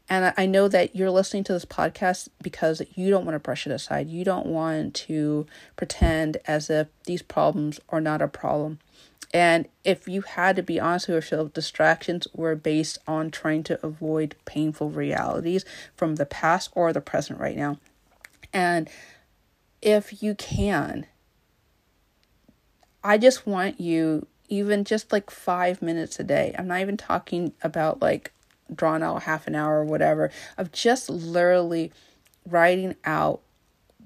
And 0.09 0.33
I 0.35 0.47
know 0.47 0.67
that 0.67 0.95
you're 0.95 1.11
listening 1.11 1.43
to 1.45 1.53
this 1.53 1.65
podcast 1.65 2.29
because 2.41 2.81
you 2.95 3.11
don't 3.11 3.25
want 3.25 3.35
to 3.35 3.39
brush 3.39 3.67
it 3.67 3.71
aside. 3.71 4.09
You 4.09 4.25
don't 4.25 4.47
want 4.47 4.95
to 4.95 5.45
pretend 5.75 6.37
as 6.45 6.69
if 6.71 6.87
these 7.05 7.21
problems 7.21 7.79
are 7.89 8.01
not 8.01 8.21
a 8.21 8.27
problem. 8.27 8.79
And 9.31 9.67
if 9.83 10.07
you 10.07 10.21
had 10.21 10.55
to 10.55 10.63
be 10.63 10.79
honest 10.79 11.07
with 11.07 11.15
yourself, 11.15 11.53
distractions 11.53 12.27
were 12.33 12.55
based 12.55 12.97
on 13.07 13.29
trying 13.29 13.61
to 13.65 13.85
avoid 13.85 14.35
painful 14.45 14.89
realities 14.89 15.63
from 15.95 16.15
the 16.15 16.25
past 16.25 16.71
or 16.73 16.91
the 16.91 17.01
present 17.01 17.39
right 17.39 17.55
now. 17.55 17.77
And 18.51 18.89
if 19.83 20.23
you 20.23 20.33
can, 20.33 21.05
I 23.03 23.19
just 23.19 23.45
want 23.45 23.79
you, 23.79 24.25
even 24.47 24.83
just 24.83 25.11
like 25.11 25.29
five 25.29 25.83
minutes 25.83 26.19
a 26.19 26.23
day. 26.23 26.55
I'm 26.57 26.67
not 26.67 26.81
even 26.81 26.97
talking 26.97 27.53
about 27.61 28.01
like 28.01 28.33
drawn 28.75 29.03
out 29.03 29.23
half 29.23 29.47
an 29.47 29.55
hour 29.55 29.79
or 29.79 29.85
whatever, 29.85 30.31
of 30.57 30.71
just 30.71 31.09
literally 31.09 31.91
writing 32.45 32.95
out 33.05 33.41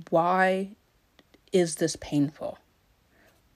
why 0.10 0.70
is 1.52 1.76
this 1.76 1.96
painful? 1.96 2.58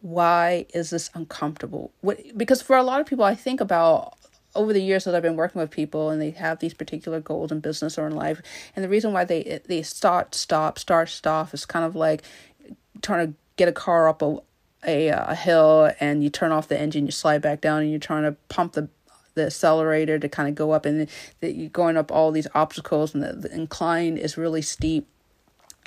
Why 0.01 0.67
is 0.73 0.91
this 0.91 1.09
uncomfortable? 1.13 1.91
What 2.01 2.37
because 2.37 2.61
for 2.61 2.77
a 2.77 2.83
lot 2.83 3.01
of 3.01 3.07
people 3.07 3.25
I 3.25 3.35
think 3.35 3.59
about 3.59 4.13
over 4.55 4.73
the 4.73 4.81
years 4.81 5.03
that 5.03 5.13
I've 5.13 5.23
been 5.23 5.35
working 5.35 5.59
with 5.61 5.69
people 5.69 6.09
and 6.09 6.21
they 6.21 6.31
have 6.31 6.59
these 6.59 6.73
particular 6.73 7.19
goals 7.19 7.51
in 7.51 7.59
business 7.59 7.97
or 7.97 8.07
in 8.07 8.15
life 8.15 8.41
and 8.75 8.83
the 8.83 8.89
reason 8.89 9.13
why 9.13 9.25
they 9.25 9.59
they 9.65 9.81
start 9.81 10.33
stop 10.33 10.79
start 10.79 11.09
stop 11.09 11.53
is 11.53 11.65
kind 11.65 11.85
of 11.85 11.95
like 11.95 12.23
trying 13.01 13.27
to 13.27 13.33
get 13.55 13.67
a 13.67 13.71
car 13.71 14.07
up 14.07 14.21
a 14.21 14.39
a, 14.85 15.07
a 15.09 15.35
hill 15.35 15.91
and 15.99 16.23
you 16.23 16.29
turn 16.29 16.51
off 16.51 16.67
the 16.67 16.79
engine 16.79 17.05
you 17.05 17.11
slide 17.11 17.41
back 17.41 17.61
down 17.61 17.81
and 17.81 17.89
you're 17.89 17.99
trying 17.99 18.23
to 18.23 18.33
pump 18.47 18.73
the 18.73 18.87
the 19.37 19.45
accelerator 19.45 20.19
to 20.19 20.27
kind 20.27 20.49
of 20.49 20.55
go 20.55 20.71
up 20.71 20.85
and 20.85 21.07
the, 21.39 21.51
you're 21.51 21.69
going 21.69 21.95
up 21.95 22.11
all 22.11 22.31
these 22.31 22.47
obstacles 22.53 23.13
and 23.13 23.23
the, 23.23 23.33
the 23.33 23.53
incline 23.53 24.17
is 24.17 24.37
really 24.37 24.61
steep 24.61 25.07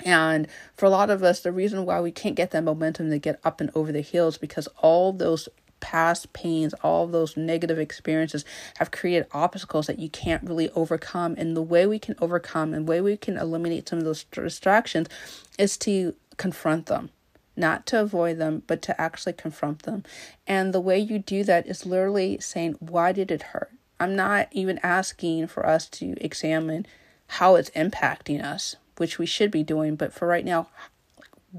and 0.03 0.47
for 0.75 0.85
a 0.85 0.89
lot 0.89 1.09
of 1.09 1.21
us 1.21 1.41
the 1.41 1.51
reason 1.51 1.85
why 1.85 2.01
we 2.01 2.11
can't 2.11 2.35
get 2.35 2.51
that 2.51 2.63
momentum 2.63 3.09
to 3.09 3.19
get 3.19 3.39
up 3.43 3.61
and 3.61 3.69
over 3.75 3.91
the 3.91 4.01
hills 4.01 4.37
because 4.37 4.67
all 4.81 5.13
those 5.13 5.47
past 5.81 6.31
pains, 6.31 6.73
all 6.83 7.07
those 7.07 7.35
negative 7.35 7.77
experiences 7.77 8.45
have 8.77 8.91
created 8.91 9.27
obstacles 9.33 9.87
that 9.87 9.99
you 9.99 10.09
can't 10.09 10.43
really 10.43 10.69
overcome. 10.69 11.35
And 11.37 11.57
the 11.57 11.61
way 11.61 11.85
we 11.85 11.99
can 11.99 12.15
overcome 12.21 12.73
and 12.73 12.87
way 12.87 13.01
we 13.01 13.17
can 13.17 13.35
eliminate 13.35 13.89
some 13.89 13.99
of 13.99 14.05
those 14.05 14.23
distractions 14.25 15.09
is 15.57 15.77
to 15.79 16.15
confront 16.37 16.85
them 16.85 17.09
not 17.55 17.85
to 17.87 18.01
avoid 18.01 18.37
them, 18.37 18.63
but 18.67 18.81
to 18.83 18.99
actually 18.99 19.33
confront 19.33 19.83
them. 19.83 20.03
And 20.47 20.73
the 20.73 20.81
way 20.81 20.97
you 20.97 21.19
do 21.19 21.43
that 21.43 21.67
is 21.67 21.85
literally 21.85 22.39
saying, 22.39 22.75
Why 22.79 23.11
did 23.11 23.31
it 23.31 23.43
hurt? 23.43 23.71
I'm 23.99 24.15
not 24.15 24.47
even 24.51 24.79
asking 24.81 25.47
for 25.47 25.65
us 25.65 25.87
to 25.89 26.15
examine 26.19 26.87
how 27.27 27.55
it's 27.55 27.69
impacting 27.71 28.43
us, 28.43 28.75
which 28.97 29.19
we 29.19 29.25
should 29.25 29.51
be 29.51 29.63
doing. 29.63 29.95
But 29.95 30.11
for 30.11 30.27
right 30.27 30.43
now, 30.43 30.67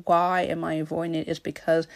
why 0.05 0.43
am 0.43 0.65
I 0.65 0.75
avoiding 0.75 1.15
it? 1.15 1.29
Is 1.29 1.39
because 1.39 1.87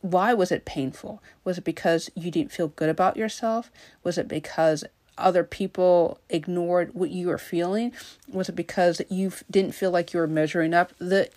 why 0.00 0.34
was 0.34 0.52
it 0.52 0.64
painful? 0.64 1.22
Was 1.44 1.58
it 1.58 1.64
because 1.64 2.10
you 2.14 2.30
didn't 2.30 2.52
feel 2.52 2.68
good 2.68 2.88
about 2.88 3.16
yourself? 3.16 3.70
Was 4.02 4.18
it 4.18 4.28
because 4.28 4.84
other 5.16 5.44
people 5.44 6.18
ignored 6.28 6.94
what 6.94 7.10
you 7.10 7.28
were 7.28 7.38
feeling? 7.38 7.92
Was 8.28 8.48
it 8.48 8.56
because 8.56 9.00
you 9.08 9.32
didn't 9.50 9.74
feel 9.74 9.90
like 9.90 10.12
you 10.12 10.20
were 10.20 10.26
measuring 10.26 10.74
up? 10.74 10.92
The 10.98 11.30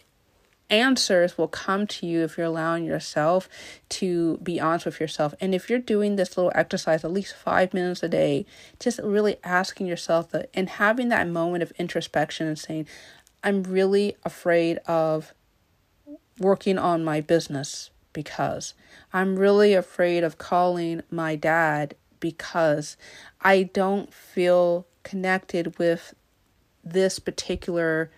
answers 0.70 1.38
will 1.38 1.48
come 1.48 1.88
to 1.88 2.06
you 2.06 2.24
if 2.24 2.38
you're 2.38 2.48
allowing 2.48 2.84
yourself 2.84 3.48
to 3.90 4.38
be 4.38 4.60
honest 4.60 4.86
with 4.86 5.00
yourself. 5.00 5.34
And 5.40 5.56
if 5.56 5.70
you're 5.70 5.80
doing 5.80 6.16
this 6.16 6.38
little 6.38 6.52
exercise 6.56 7.04
at 7.04 7.12
least 7.12 7.36
five 7.36 7.74
minutes 7.74 8.04
a 8.04 8.10
day, 8.10 8.46
just 8.80 9.00
really 9.00 9.38
asking 9.44 9.88
yourself 9.88 10.30
that 10.32 10.50
and 10.54 10.70
having 10.70 11.10
that 11.10 11.28
moment 11.28 11.64
of 11.64 11.72
introspection 11.80 12.48
and 12.48 12.60
saying, 12.60 12.88
I'm 13.44 13.64
really 13.64 14.18
afraid 14.26 14.80
of 14.88 15.34
working 16.40 16.78
on 16.78 17.04
my 17.04 17.22
business 17.22 17.90
because 18.14 18.74
I'm 19.14 19.38
really 19.38 19.74
afraid 19.74 20.24
of 20.24 20.38
calling 20.38 21.02
my 21.10 21.36
dad 21.36 21.96
because 22.20 22.98
I 23.42 23.64
don't 23.64 24.14
feel 24.14 24.88
connected 25.04 25.78
with 25.78 26.14
this 26.84 27.20
particular 27.20 28.12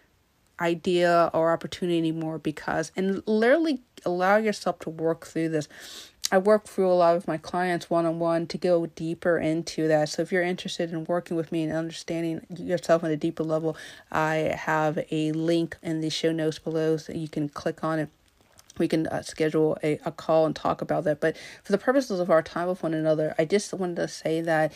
idea 0.62 1.30
or 1.34 1.52
opportunity 1.52 1.98
anymore 1.98 2.38
because 2.38 2.92
and 2.96 3.24
literally 3.28 3.82
allow 4.06 4.38
yourself 4.38 4.80
to 4.80 4.90
work 4.90 5.26
through 5.26 5.50
this 5.50 5.68
I 6.32 6.38
work 6.38 6.68
through 6.68 6.92
a 6.92 6.94
lot 6.94 7.16
of 7.16 7.28
my 7.28 7.38
clients 7.38 7.90
one 7.90 8.06
on 8.06 8.20
one 8.20 8.46
to 8.48 8.58
go 8.58 8.86
deeper 8.86 9.40
into 9.40 9.88
that. 9.88 10.10
So 10.10 10.22
if 10.22 10.32
you're 10.32 10.44
interested 10.44 10.92
in 10.92 11.06
working 11.06 11.36
with 11.36 11.52
me 11.52 11.64
and 11.64 11.74
understanding 11.74 12.46
yourself 12.56 13.04
on 13.04 13.10
a 13.10 13.18
deeper 13.18 13.44
level, 13.44 13.76
I 14.12 14.54
have 14.56 15.00
a 15.10 15.32
link 15.32 15.78
in 15.82 16.02
the 16.02 16.12
show 16.12 16.32
notes 16.32 16.60
below 16.60 16.98
so 16.98 17.14
you 17.14 17.28
can 17.28 17.50
click 17.50 17.84
on 17.84 17.98
it. 17.98 18.10
We 18.78 18.88
can 18.88 19.08
uh, 19.08 19.24
schedule 19.24 19.78
a, 19.84 20.00
a 20.06 20.12
call 20.12 20.46
and 20.46 20.56
talk 20.56 20.82
about 20.82 21.04
that. 21.06 21.20
But 21.20 21.36
for 21.64 21.72
the 21.72 21.78
purposes 21.80 22.20
of 22.20 22.30
our 22.30 22.44
time 22.44 22.68
with 22.68 22.84
one 22.84 22.94
another, 22.94 23.34
I 23.38 23.46
just 23.46 23.74
wanted 23.74 23.96
to 23.96 24.08
say 24.08 24.40
that 24.42 24.72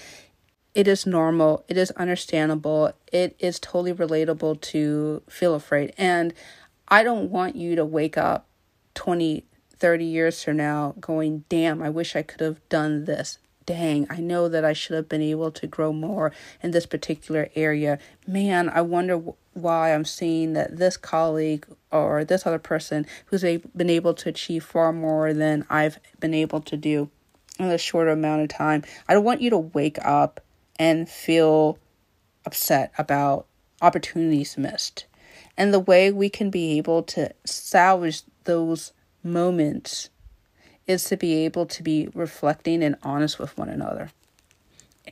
it 0.74 0.88
is 0.88 1.06
normal, 1.06 1.64
it 1.68 1.78
is 1.78 1.92
understandable, 1.92 2.94
it 3.12 3.36
is 3.40 3.60
totally 3.60 3.94
relatable 3.94 4.60
to 4.62 5.22
feel 5.30 5.54
afraid. 5.54 5.94
And 5.98 6.34
I 6.88 7.04
don't 7.04 7.30
want 7.30 7.56
you 7.56 7.76
to 7.76 7.86
wake 7.86 8.18
up 8.18 8.48
20, 8.96 9.46
30 9.78 10.06
years 10.06 10.44
from 10.44 10.58
now 10.58 10.96
going, 11.00 11.46
damn, 11.50 11.82
I 11.82 11.90
wish 11.90 12.16
I 12.16 12.24
could 12.24 12.42
have 12.42 12.68
done 12.70 13.06
this. 13.06 13.38
Dang, 13.66 14.08
I 14.10 14.18
know 14.18 14.50
that 14.50 14.66
I 14.66 14.74
should 14.74 14.96
have 14.96 15.08
been 15.08 15.22
able 15.22 15.50
to 15.52 15.68
grow 15.68 15.94
more 15.94 16.34
in 16.62 16.72
this 16.72 16.86
particular 16.86 17.50
area. 17.56 17.98
Man, 18.28 18.68
I 18.68 18.82
wonder 18.82 19.22
why 19.54 19.94
I'm 19.94 20.04
seeing 20.04 20.54
that 20.54 20.78
this 20.78 20.98
colleague 20.98 21.66
or 21.90 22.26
this 22.26 22.46
other 22.46 22.60
person 22.60 23.06
who's 23.28 23.42
been 23.42 23.90
able 23.90 24.14
to 24.16 24.30
achieve 24.30 24.66
far 24.66 24.92
more 24.92 25.34
than 25.34 25.66
I've 25.70 25.98
been 26.20 26.34
able 26.34 26.60
to 26.62 26.76
do 26.76 27.10
in 27.58 27.68
a 27.68 27.78
shorter 27.78 28.12
amount 28.12 28.42
of 28.42 28.50
time. 28.50 28.84
I 29.08 29.14
don't 29.14 29.24
want 29.24 29.42
you 29.42 29.50
to 29.52 29.58
wake 29.58 29.98
up 30.04 30.42
and 30.78 31.10
feel 31.10 31.78
upset 32.46 32.92
about 32.98 33.48
opportunities 33.82 34.58
missed. 34.58 35.06
And 35.58 35.74
the 35.74 35.80
way 35.80 36.12
we 36.12 36.30
can 36.30 36.50
be 36.50 36.78
able 36.78 37.04
to 37.04 37.34
salvage 37.46 38.24
those 38.46 38.92
moments 39.24 40.10
is 40.88 41.04
to 41.06 41.18
be 41.18 41.46
able 41.46 41.66
to 41.66 41.84
be 41.84 42.10
reflecting 42.14 42.84
and 42.84 42.98
honest 43.04 43.40
with 43.40 43.58
one 43.58 43.70
another. 43.70 44.10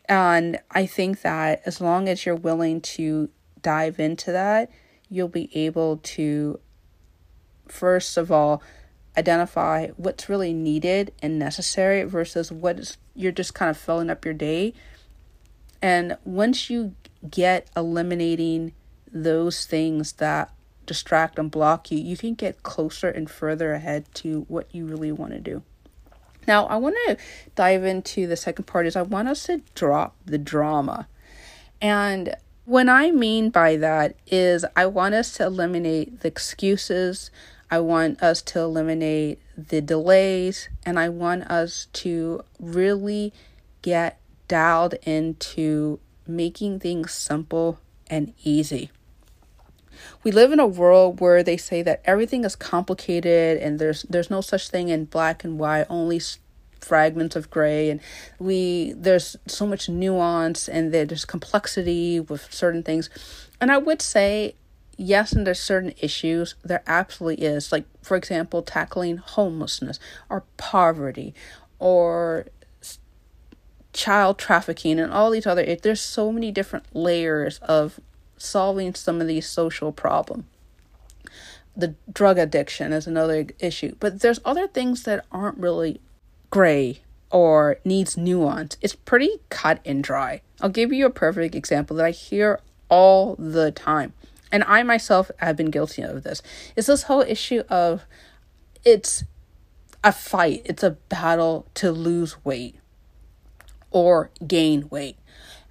And 0.06 0.60
I 0.72 0.86
think 0.86 1.22
that 1.22 1.62
as 1.66 1.80
long 1.80 2.10
as 2.10 2.26
you're 2.26 2.36
willing 2.36 2.82
to 2.82 3.30
dive 3.62 4.00
into 4.00 4.32
that, 4.32 4.70
you'll 5.10 5.28
be 5.28 5.50
able 5.56 5.98
to, 5.98 6.60
first 7.68 8.18
of 8.18 8.32
all, 8.32 8.62
identify 9.18 9.88
what's 9.98 10.30
really 10.30 10.54
needed 10.54 11.14
and 11.22 11.38
necessary 11.38 12.04
versus 12.04 12.52
what 12.52 12.80
is, 12.80 12.98
you're 13.14 13.32
just 13.32 13.54
kind 13.54 13.70
of 13.70 13.78
filling 13.78 14.10
up 14.10 14.24
your 14.24 14.34
day 14.34 14.74
and 15.82 16.18
once 16.24 16.70
you 16.70 16.96
get 17.30 17.70
eliminating 17.76 18.74
those 19.12 19.66
things 19.66 20.14
that 20.14 20.52
distract 20.86 21.38
and 21.40 21.52
block 21.52 21.92
you, 21.92 21.98
you 21.98 22.18
can 22.18 22.34
get 22.34 22.64
closer 22.64 23.10
and 23.10 23.30
further 23.30 23.74
ahead 23.74 24.06
to 24.14 24.46
what 24.48 24.74
you 24.74 24.86
really 24.86 25.12
want 25.12 25.32
to 25.32 25.40
do. 25.40 25.64
Now, 26.48 26.66
I 26.66 26.78
want 26.78 26.96
to 27.08 27.18
dive 27.56 27.84
into 27.84 28.28
the 28.28 28.36
second 28.36 28.66
part 28.66 28.88
is 28.88 28.96
I 28.96 29.04
want 29.04 29.28
us 29.28 29.44
to 29.44 29.62
drop 29.76 30.16
the 30.26 30.38
drama. 30.38 31.08
And 31.82 32.36
what 32.66 32.90
I 32.90 33.12
mean 33.12 33.50
by 33.50 33.76
that 33.78 34.16
is 34.28 34.66
I 34.76 34.86
want 34.88 35.14
us 35.14 35.34
to 35.34 35.46
eliminate 35.46 36.22
the 36.22 36.28
excuses, 36.28 37.32
I 37.70 37.80
want 37.80 38.22
us 38.22 38.42
to 38.44 38.60
eliminate 38.60 39.40
the 39.58 39.82
delays, 39.82 40.70
and 40.86 41.00
I 41.00 41.10
want 41.10 41.44
us 41.44 41.88
to 41.94 42.44
really 42.60 43.34
get 43.82 44.20
dialed 44.52 44.96
into 45.04 45.98
making 46.28 46.78
things 46.78 47.14
simple 47.14 47.80
and 48.08 48.34
easy. 48.44 48.92
We 50.24 50.32
live 50.34 50.52
in 50.52 50.60
a 50.60 50.68
world 50.68 51.22
where 51.22 51.42
they 51.42 51.56
say 51.56 51.82
that 51.84 52.02
everything 52.04 52.44
is 52.44 52.58
complicated 52.58 53.60
and 53.60 53.80
there's 53.80 54.04
there's 54.04 54.30
no 54.30 54.42
such 54.42 54.68
thing 54.68 54.90
in 54.90 55.06
black 55.06 55.46
and 55.46 55.58
white, 55.58 55.86
only 55.90 56.20
fragments 56.82 57.38
of 57.38 57.50
gray 57.50 57.90
and 57.92 58.02
we 58.40 58.92
there's 58.98 59.38
so 59.46 59.66
much 59.66 59.88
nuance 59.88 60.68
and 60.68 60.92
there's 60.92 61.24
complexity 61.24 62.20
with 62.20 62.54
certain 62.54 62.84
things. 62.84 63.10
And 63.62 63.72
I 63.72 63.78
would 63.78 64.02
say 64.02 64.56
yes, 64.98 65.32
and 65.32 65.48
there's 65.48 65.62
certain 65.62 65.94
issues 66.02 66.56
there 66.62 66.84
absolutely 66.86 67.46
is. 67.46 67.72
Like 67.72 67.86
for 68.02 68.18
example, 68.18 68.64
tackling 68.64 69.16
homelessness 69.16 69.98
or 70.30 70.44
poverty 70.58 71.34
or 71.80 72.48
child 73.94 74.38
trafficking 74.38 75.00
and 75.00 75.12
all 75.12 75.32
these 75.32 75.46
other 75.46 75.76
there's 75.76 76.02
so 76.02 76.32
many 76.32 76.52
different 76.52 76.86
layers 76.96 77.60
of 77.60 78.00
solving 78.38 78.94
some 78.96 79.22
of 79.22 79.28
these 79.28 79.48
social 79.48 79.92
problems. 79.92 80.46
The 81.76 81.96
drug 82.12 82.38
addiction 82.38 82.94
is 82.94 83.08
another 83.08 83.48
issue 83.60 83.96
but 84.00 84.22
there's 84.22 84.40
other 84.46 84.68
things 84.68 85.04
that 85.04 85.26
aren't 85.32 85.58
really 85.58 86.00
gray 86.50 87.02
or 87.30 87.78
needs 87.86 88.18
nuance. 88.18 88.78
It's 88.82 88.96
pretty 88.96 89.38
cut 89.50 89.80
and 89.86 90.04
dry. 90.04 90.42
I'll 90.60 90.70
give 90.70 90.92
you 90.92 91.06
a 91.06 91.12
perfect 91.12 91.56
example 91.56 91.96
that 91.98 92.06
i 92.06 92.12
hear 92.12 92.60
all 92.90 93.36
the 93.38 93.72
time 93.72 94.14
and 94.52 94.66
i 94.66 94.84
myself 94.84 95.32
have 95.38 95.56
been 95.56 95.72
guilty 95.72 96.02
of 96.02 96.24
this. 96.24 96.42
Is 96.76 96.88
this 96.88 97.04
whole 97.04 97.22
issue 97.22 97.64
of 97.70 98.06
it's 98.84 99.24
a 100.04 100.12
fight 100.12 100.62
it's 100.66 100.84
a 100.84 100.92
battle 100.92 101.68
to 101.76 101.92
lose 101.92 102.44
weight 102.44 102.81
or 103.92 104.32
gain 104.48 104.88
weight. 104.90 105.18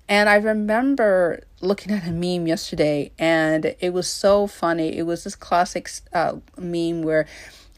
And 0.08 0.28
I 0.28 0.36
remember 0.36 1.44
looking 1.60 1.92
at 1.92 2.06
a 2.06 2.10
meme 2.10 2.46
yesterday, 2.46 3.12
and 3.18 3.76
it 3.78 3.92
was 3.92 4.08
so 4.08 4.46
funny. 4.46 4.96
It 4.96 5.02
was 5.02 5.24
this 5.24 5.36
classic 5.36 5.88
uh, 6.12 6.36
meme 6.58 7.02
where 7.02 7.26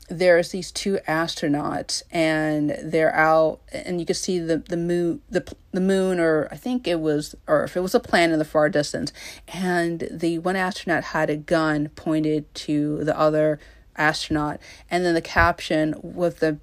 there's 0.09 0.51
these 0.51 0.71
two 0.71 0.99
astronauts 1.09 2.03
and 2.11 2.77
they're 2.83 3.15
out 3.15 3.61
and 3.73 3.99
you 3.99 4.07
can 4.07 4.15
see 4.15 4.39
the, 4.39 4.59
the 4.59 4.77
moon 4.77 5.23
the 5.31 5.55
the 5.71 5.81
moon 5.81 6.21
or 6.21 6.49
I 6.51 6.57
think 6.57 6.87
it 6.87 7.01
was 7.01 7.35
or 7.47 7.65
if 7.65 7.77
it 7.77 7.81
was 7.81 7.95
a 7.95 8.01
planet 8.01 8.35
in 8.35 8.39
the 8.39 8.45
far 8.45 8.69
distance 8.69 9.13
and 9.49 10.07
the 10.11 10.39
one 10.39 10.57
astronaut 10.57 11.05
had 11.05 11.31
a 11.31 11.37
gun 11.37 11.89
pointed 11.91 12.53
to 12.57 13.05
the 13.05 13.19
other 13.19 13.59
astronaut 13.97 14.59
and 14.91 15.05
then 15.05 15.15
the 15.15 15.23
caption 15.23 15.95
with 16.03 16.41
the 16.41 16.59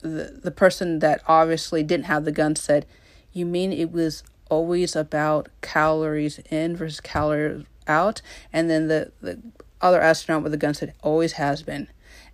the, 0.00 0.40
the 0.42 0.50
person 0.50 1.00
that 1.00 1.22
obviously 1.26 1.82
didn't 1.82 2.06
have 2.06 2.24
the 2.24 2.32
gun 2.32 2.56
said, 2.56 2.86
You 3.32 3.46
mean 3.46 3.72
it 3.72 3.92
was 3.92 4.22
always 4.50 4.96
about 4.96 5.48
calories 5.60 6.38
in 6.50 6.76
versus 6.76 7.00
calories 7.00 7.66
out? 7.86 8.22
And 8.52 8.68
then 8.70 8.88
the, 8.88 9.12
the 9.20 9.40
other 9.80 10.00
astronaut 10.00 10.42
with 10.42 10.52
the 10.52 10.58
gun 10.58 10.74
said, 10.74 10.94
Always 11.02 11.32
has 11.32 11.62
been. 11.62 11.88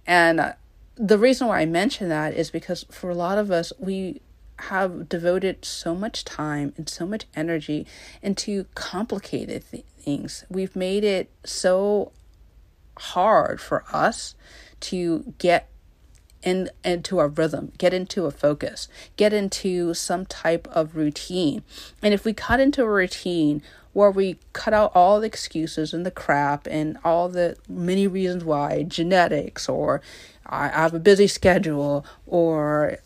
And 0.06 0.40
uh, 0.40 0.52
the 0.96 1.18
reason 1.18 1.48
why 1.48 1.60
I 1.60 1.66
mention 1.66 2.08
that 2.08 2.34
is 2.34 2.50
because 2.50 2.84
for 2.90 3.10
a 3.10 3.14
lot 3.14 3.38
of 3.38 3.50
us, 3.50 3.72
we 3.78 4.20
have 4.58 5.08
devoted 5.08 5.64
so 5.64 5.94
much 5.94 6.24
time 6.24 6.72
and 6.76 6.88
so 6.88 7.06
much 7.06 7.24
energy 7.34 7.86
into 8.22 8.66
complicated 8.74 9.64
th- 9.70 9.84
things. 9.98 10.44
We've 10.48 10.76
made 10.76 11.02
it 11.02 11.30
so 11.44 12.12
hard 12.98 13.60
for 13.60 13.84
us 13.92 14.34
to 14.80 15.34
get 15.38 15.68
in, 16.44 16.70
into 16.84 17.18
a 17.20 17.28
rhythm, 17.28 17.72
get 17.78 17.92
into 17.92 18.26
a 18.26 18.30
focus, 18.30 18.88
get 19.16 19.32
into 19.32 19.94
some 19.94 20.26
type 20.26 20.68
of 20.70 20.94
routine. 20.94 21.62
And 22.02 22.14
if 22.14 22.24
we 22.24 22.32
cut 22.32 22.60
into 22.60 22.82
a 22.82 22.88
routine 22.88 23.62
where 23.92 24.10
we 24.10 24.38
cut 24.52 24.74
out 24.74 24.92
all 24.94 25.20
the 25.20 25.26
excuses 25.26 25.94
and 25.94 26.04
the 26.04 26.10
crap 26.10 26.66
and 26.66 26.98
all 27.04 27.28
the 27.28 27.56
many 27.68 28.06
reasons 28.06 28.44
why, 28.44 28.82
genetics 28.82 29.68
or 29.68 30.02
I 30.46 30.68
have 30.68 30.94
a 30.94 31.00
busy 31.00 31.26
schedule 31.26 32.04
or 32.26 32.98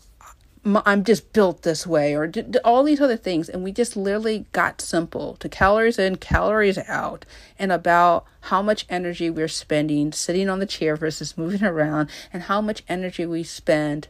I'm 0.85 1.03
just 1.03 1.33
built 1.33 1.61
this 1.61 1.87
way, 1.87 2.15
or 2.15 2.31
all 2.63 2.83
these 2.83 3.01
other 3.01 3.17
things. 3.17 3.49
And 3.49 3.63
we 3.63 3.71
just 3.71 3.95
literally 3.95 4.45
got 4.51 4.81
simple 4.81 5.35
to 5.37 5.49
calories 5.49 5.97
in, 5.97 6.17
calories 6.17 6.77
out, 6.77 7.25
and 7.57 7.71
about 7.71 8.25
how 8.41 8.61
much 8.61 8.85
energy 8.89 9.29
we're 9.29 9.47
spending 9.47 10.11
sitting 10.11 10.49
on 10.49 10.59
the 10.59 10.65
chair 10.65 10.95
versus 10.95 11.37
moving 11.37 11.63
around, 11.63 12.09
and 12.33 12.43
how 12.43 12.61
much 12.61 12.83
energy 12.87 13.25
we 13.25 13.43
spend 13.43 14.07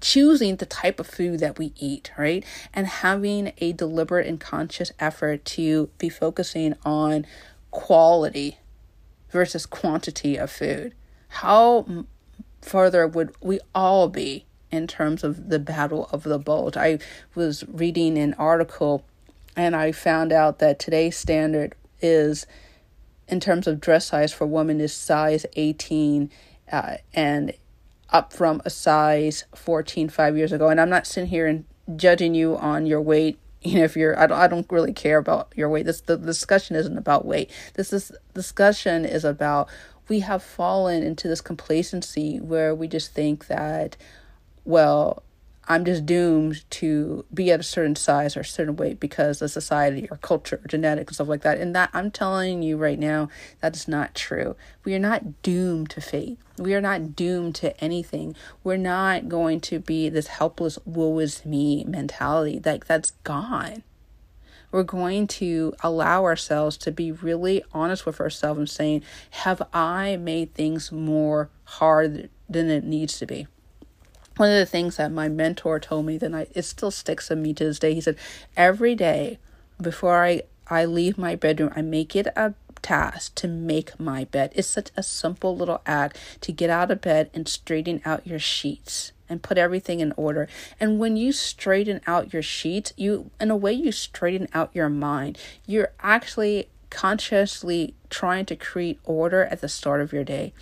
choosing 0.00 0.56
the 0.56 0.66
type 0.66 0.98
of 0.98 1.06
food 1.06 1.38
that 1.40 1.58
we 1.58 1.72
eat, 1.76 2.10
right? 2.18 2.44
And 2.74 2.86
having 2.86 3.52
a 3.58 3.72
deliberate 3.72 4.26
and 4.26 4.40
conscious 4.40 4.92
effort 4.98 5.44
to 5.46 5.90
be 5.98 6.08
focusing 6.08 6.74
on 6.84 7.24
quality 7.70 8.58
versus 9.30 9.64
quantity 9.64 10.36
of 10.36 10.50
food. 10.50 10.94
How 11.28 12.04
further 12.60 13.06
would 13.06 13.34
we 13.40 13.60
all 13.74 14.08
be 14.08 14.44
in 14.72 14.86
terms 14.86 15.22
of 15.22 15.50
the 15.50 15.58
Battle 15.58 16.08
of 16.10 16.24
the 16.24 16.38
Bulge. 16.38 16.76
I 16.76 16.98
was 17.34 17.64
reading 17.68 18.18
an 18.18 18.34
article 18.34 19.04
and 19.54 19.76
I 19.76 19.92
found 19.92 20.32
out 20.32 20.58
that 20.60 20.78
today's 20.78 21.16
standard 21.16 21.74
is, 22.00 22.46
in 23.28 23.38
terms 23.38 23.66
of 23.66 23.80
dress 23.80 24.06
size 24.06 24.32
for 24.32 24.46
women, 24.46 24.80
is 24.80 24.94
size 24.94 25.44
18 25.54 26.30
uh, 26.72 26.96
and 27.12 27.52
up 28.08 28.32
from 28.32 28.62
a 28.64 28.70
size 28.70 29.44
14 29.54 30.08
five 30.08 30.36
years 30.36 30.52
ago. 30.52 30.68
And 30.68 30.80
I'm 30.80 30.90
not 30.90 31.06
sitting 31.06 31.28
here 31.28 31.46
and 31.46 31.64
judging 31.96 32.34
you 32.34 32.56
on 32.56 32.86
your 32.86 33.00
weight 33.00 33.38
you 33.64 33.78
know 33.78 33.84
if 33.84 33.96
you're 33.96 34.18
I 34.18 34.26
don't 34.26 34.38
I 34.38 34.46
don't 34.48 34.70
really 34.72 34.92
care 34.92 35.18
about 35.18 35.52
your 35.54 35.68
weight. 35.68 35.86
This 35.86 36.00
the, 36.00 36.16
the 36.16 36.26
discussion 36.26 36.74
isn't 36.74 36.98
about 36.98 37.24
weight. 37.24 37.50
This 37.74 37.92
is 37.92 38.10
discussion 38.34 39.04
is 39.04 39.24
about 39.24 39.68
we 40.08 40.20
have 40.20 40.42
fallen 40.42 41.02
into 41.04 41.28
this 41.28 41.40
complacency 41.40 42.40
where 42.40 42.74
we 42.74 42.88
just 42.88 43.14
think 43.14 43.46
that 43.46 43.96
well, 44.64 45.22
I'm 45.68 45.84
just 45.84 46.04
doomed 46.04 46.68
to 46.70 47.24
be 47.32 47.52
at 47.52 47.60
a 47.60 47.62
certain 47.62 47.94
size 47.94 48.36
or 48.36 48.40
a 48.40 48.44
certain 48.44 48.74
weight 48.74 48.98
because 48.98 49.40
of 49.40 49.50
society 49.50 50.08
or 50.10 50.16
culture 50.16 50.60
or 50.62 50.66
genetics 50.66 51.10
and 51.10 51.14
stuff 51.14 51.28
like 51.28 51.42
that. 51.42 51.58
And 51.58 51.74
that 51.76 51.90
I'm 51.92 52.10
telling 52.10 52.62
you 52.62 52.76
right 52.76 52.98
now, 52.98 53.28
that 53.60 53.76
is 53.76 53.86
not 53.86 54.14
true. 54.14 54.56
We 54.84 54.94
are 54.94 54.98
not 54.98 55.42
doomed 55.42 55.90
to 55.90 56.00
fate. 56.00 56.38
We 56.58 56.74
are 56.74 56.80
not 56.80 57.14
doomed 57.14 57.54
to 57.56 57.78
anything. 57.82 58.34
We're 58.64 58.76
not 58.76 59.28
going 59.28 59.60
to 59.62 59.78
be 59.78 60.08
this 60.08 60.26
helpless 60.26 60.80
woe 60.84 61.20
is 61.20 61.46
me 61.46 61.84
mentality. 61.84 62.60
Like 62.64 62.86
that's 62.86 63.12
gone. 63.22 63.84
We're 64.72 64.82
going 64.82 65.26
to 65.28 65.74
allow 65.80 66.24
ourselves 66.24 66.76
to 66.78 66.90
be 66.90 67.12
really 67.12 67.62
honest 67.72 68.04
with 68.04 68.20
ourselves 68.20 68.58
and 68.58 68.68
saying, 68.68 69.04
have 69.30 69.62
I 69.72 70.16
made 70.16 70.54
things 70.54 70.90
more 70.90 71.50
hard 71.64 72.30
than 72.48 72.70
it 72.70 72.82
needs 72.82 73.18
to 73.18 73.26
be? 73.26 73.46
One 74.36 74.50
of 74.50 74.56
the 74.56 74.66
things 74.66 74.96
that 74.96 75.12
my 75.12 75.28
mentor 75.28 75.78
told 75.78 76.06
me 76.06 76.18
that 76.18 76.34
I, 76.34 76.46
it 76.54 76.62
still 76.62 76.90
sticks 76.90 77.30
in 77.30 77.42
me 77.42 77.54
to 77.54 77.64
this 77.64 77.78
day 77.78 77.94
he 77.94 78.00
said 78.00 78.16
every 78.56 78.94
day 78.94 79.38
before 79.80 80.24
i 80.24 80.42
i 80.68 80.84
leave 80.84 81.18
my 81.18 81.36
bedroom 81.36 81.72
i 81.74 81.82
make 81.82 82.16
it 82.16 82.26
a 82.36 82.54
task 82.82 83.34
to 83.36 83.48
make 83.48 83.98
my 83.98 84.24
bed. 84.24 84.52
It's 84.54 84.68
such 84.68 84.90
a 84.96 85.02
simple 85.02 85.56
little 85.56 85.80
act 85.86 86.18
to 86.42 86.52
get 86.52 86.68
out 86.68 86.90
of 86.90 87.00
bed 87.00 87.30
and 87.32 87.48
straighten 87.48 88.02
out 88.04 88.26
your 88.26 88.38
sheets 88.38 89.12
and 89.28 89.42
put 89.42 89.56
everything 89.56 90.00
in 90.00 90.12
order. 90.16 90.48
And 90.78 90.98
when 90.98 91.16
you 91.16 91.32
straighten 91.32 92.00
out 92.06 92.32
your 92.32 92.42
sheets 92.42 92.92
you 92.96 93.30
in 93.40 93.50
a 93.50 93.56
way 93.56 93.72
you 93.72 93.92
straighten 93.92 94.48
out 94.52 94.74
your 94.74 94.88
mind. 94.88 95.38
You're 95.66 95.92
actually 96.00 96.68
consciously 96.90 97.94
trying 98.10 98.44
to 98.46 98.56
create 98.56 99.00
order 99.04 99.44
at 99.44 99.62
the 99.62 99.68
start 99.68 100.02
of 100.02 100.12
your 100.12 100.24
day. 100.24 100.52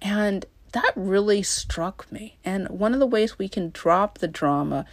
And 0.00 0.46
that 0.74 0.92
really 0.96 1.42
struck 1.42 2.10
me. 2.10 2.36
And 2.44 2.68
one 2.68 2.94
of 2.94 3.00
the 3.00 3.06
ways 3.06 3.38
we 3.38 3.48
can 3.48 3.70
drop 3.70 4.18
the 4.18 4.28
drama 4.28 4.84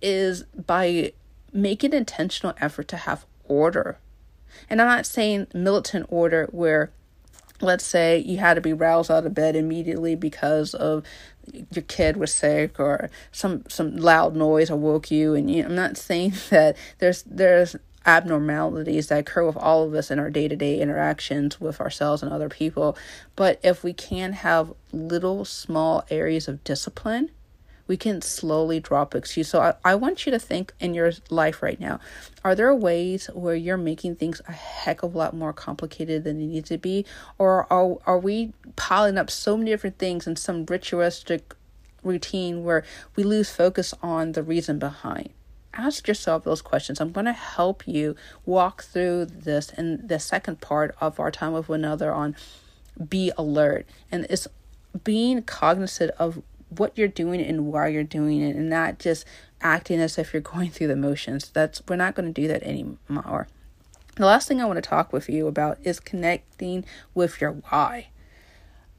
is 0.00 0.44
by 0.44 1.12
making 1.52 1.92
an 1.92 1.98
intentional 1.98 2.54
effort 2.60 2.86
to 2.88 2.96
have 2.96 3.26
order. 3.44 3.98
And 4.70 4.80
I'm 4.80 4.86
not 4.86 5.04
saying 5.04 5.48
militant 5.52 6.06
order 6.08 6.48
where 6.52 6.92
let's 7.60 7.84
say 7.84 8.18
you 8.18 8.38
had 8.38 8.54
to 8.54 8.60
be 8.60 8.72
roused 8.72 9.10
out 9.10 9.26
of 9.26 9.34
bed 9.34 9.56
immediately 9.56 10.14
because 10.14 10.74
of 10.74 11.02
your 11.72 11.82
kid 11.84 12.16
was 12.16 12.32
sick 12.32 12.78
or 12.78 13.10
some 13.32 13.64
some 13.68 13.96
loud 13.96 14.36
noise 14.36 14.70
awoke 14.70 15.10
you 15.10 15.34
and 15.34 15.50
you, 15.50 15.64
I'm 15.64 15.74
not 15.74 15.96
saying 15.96 16.34
that 16.50 16.76
there's 16.98 17.22
there's 17.22 17.74
abnormalities 18.06 19.08
that 19.08 19.18
occur 19.20 19.44
with 19.44 19.56
all 19.56 19.84
of 19.84 19.94
us 19.94 20.10
in 20.10 20.18
our 20.18 20.30
day 20.30 20.48
to 20.48 20.56
day 20.56 20.80
interactions 20.80 21.60
with 21.60 21.80
ourselves 21.80 22.22
and 22.22 22.32
other 22.32 22.48
people. 22.48 22.96
But 23.34 23.60
if 23.62 23.84
we 23.84 23.92
can 23.92 24.32
have 24.34 24.72
little 24.92 25.44
small 25.44 26.04
areas 26.10 26.48
of 26.48 26.64
discipline 26.64 27.30
we 27.86 27.96
can 27.96 28.20
slowly 28.20 28.80
drop 28.80 29.14
excuse. 29.14 29.48
So 29.48 29.60
I, 29.60 29.74
I 29.84 29.94
want 29.94 30.26
you 30.26 30.32
to 30.32 30.38
think 30.38 30.72
in 30.80 30.94
your 30.94 31.12
life 31.30 31.62
right 31.62 31.78
now 31.78 32.00
are 32.44 32.54
there 32.54 32.74
ways 32.74 33.28
where 33.32 33.54
you're 33.54 33.76
making 33.76 34.16
things 34.16 34.40
a 34.48 34.52
heck 34.52 35.02
of 35.02 35.14
a 35.14 35.18
lot 35.18 35.34
more 35.34 35.52
complicated 35.52 36.24
than 36.24 36.38
they 36.38 36.46
need 36.46 36.66
to 36.66 36.78
be? 36.78 37.04
Or 37.38 37.70
are, 37.72 37.98
are 38.06 38.18
we 38.18 38.52
piling 38.76 39.18
up 39.18 39.30
so 39.30 39.56
many 39.56 39.70
different 39.70 39.98
things 39.98 40.26
in 40.26 40.36
some 40.36 40.64
ritualistic 40.66 41.54
routine 42.02 42.64
where 42.64 42.84
we 43.16 43.24
lose 43.24 43.50
focus 43.50 43.94
on 44.02 44.32
the 44.32 44.42
reason 44.42 44.78
behind? 44.78 45.30
Ask 45.76 46.08
yourself 46.08 46.44
those 46.44 46.62
questions. 46.62 47.00
I'm 47.00 47.12
going 47.12 47.26
to 47.26 47.32
help 47.32 47.86
you 47.86 48.16
walk 48.44 48.82
through 48.82 49.26
this 49.26 49.70
in 49.70 50.06
the 50.06 50.18
second 50.18 50.60
part 50.60 50.94
of 51.00 51.20
our 51.20 51.30
time 51.30 51.52
with 51.52 51.68
one 51.68 51.84
another 51.84 52.12
on 52.12 52.36
be 53.08 53.32
alert. 53.36 53.86
And 54.10 54.26
it's 54.30 54.48
being 55.04 55.42
cognizant 55.42 56.12
of 56.18 56.42
what 56.68 56.96
you're 56.96 57.08
doing 57.08 57.40
and 57.40 57.66
why 57.66 57.88
you're 57.88 58.02
doing 58.02 58.42
it 58.42 58.56
and 58.56 58.68
not 58.68 58.98
just 58.98 59.24
acting 59.60 60.00
as 60.00 60.18
if 60.18 60.32
you're 60.32 60.42
going 60.42 60.70
through 60.70 60.88
the 60.88 60.96
motions. 60.96 61.50
That's 61.50 61.82
we're 61.86 61.96
not 61.96 62.14
going 62.14 62.32
to 62.32 62.40
do 62.40 62.48
that 62.48 62.62
anymore. 62.62 63.48
The 64.16 64.26
last 64.26 64.48
thing 64.48 64.60
I 64.60 64.64
want 64.64 64.78
to 64.78 64.88
talk 64.88 65.12
with 65.12 65.28
you 65.28 65.46
about 65.46 65.78
is 65.82 66.00
connecting 66.00 66.84
with 67.14 67.40
your 67.40 67.52
why. 67.52 68.08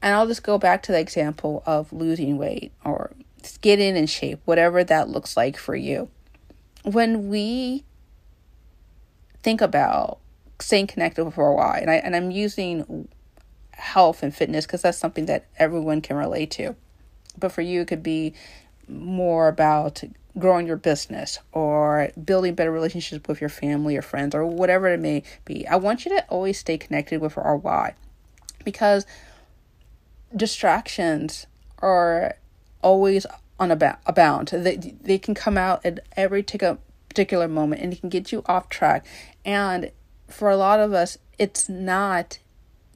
And 0.00 0.14
I'll 0.14 0.28
just 0.28 0.44
go 0.44 0.58
back 0.58 0.82
to 0.84 0.92
the 0.92 1.00
example 1.00 1.62
of 1.66 1.92
losing 1.92 2.38
weight 2.38 2.72
or 2.84 3.10
getting 3.60 3.96
in 3.96 4.06
shape, 4.06 4.40
whatever 4.44 4.84
that 4.84 5.08
looks 5.08 5.36
like 5.36 5.56
for 5.56 5.74
you 5.74 6.08
when 6.82 7.28
we 7.28 7.84
think 9.42 9.60
about 9.60 10.18
staying 10.60 10.86
connected 10.86 11.24
with 11.24 11.38
our 11.38 11.54
why, 11.54 11.78
and 11.78 11.90
I 11.90 11.96
and 11.96 12.14
I'm 12.16 12.30
using 12.30 13.08
health 13.72 14.22
and 14.22 14.34
fitness 14.34 14.66
because 14.66 14.82
that's 14.82 14.98
something 14.98 15.26
that 15.26 15.46
everyone 15.58 16.00
can 16.00 16.16
relate 16.16 16.50
to. 16.52 16.74
But 17.38 17.52
for 17.52 17.62
you, 17.62 17.82
it 17.82 17.88
could 17.88 18.02
be 18.02 18.34
more 18.88 19.48
about 19.48 20.02
growing 20.38 20.66
your 20.66 20.76
business 20.76 21.38
or 21.52 22.10
building 22.24 22.54
better 22.54 22.70
relationships 22.70 23.26
with 23.28 23.40
your 23.40 23.50
family 23.50 23.96
or 23.96 24.02
friends 24.02 24.34
or 24.34 24.46
whatever 24.46 24.88
it 24.88 25.00
may 25.00 25.22
be. 25.44 25.66
I 25.66 25.76
want 25.76 26.04
you 26.04 26.16
to 26.16 26.24
always 26.28 26.58
stay 26.58 26.78
connected 26.78 27.20
with 27.20 27.36
our 27.36 27.56
why 27.56 27.94
because 28.64 29.06
distractions 30.34 31.46
are 31.78 32.36
always 32.82 33.26
on 33.58 33.70
a 33.70 33.98
abound. 34.06 34.48
They, 34.48 34.76
they 34.76 35.18
can 35.18 35.34
come 35.34 35.58
out 35.58 35.84
at 35.84 36.00
every 36.16 36.42
tick- 36.42 36.78
particular 37.08 37.48
moment 37.48 37.82
and 37.82 37.92
it 37.92 38.00
can 38.00 38.08
get 38.08 38.32
you 38.32 38.42
off 38.46 38.68
track. 38.68 39.04
And 39.44 39.90
for 40.28 40.50
a 40.50 40.56
lot 40.56 40.80
of 40.80 40.92
us, 40.92 41.18
it's 41.38 41.68
not 41.68 42.38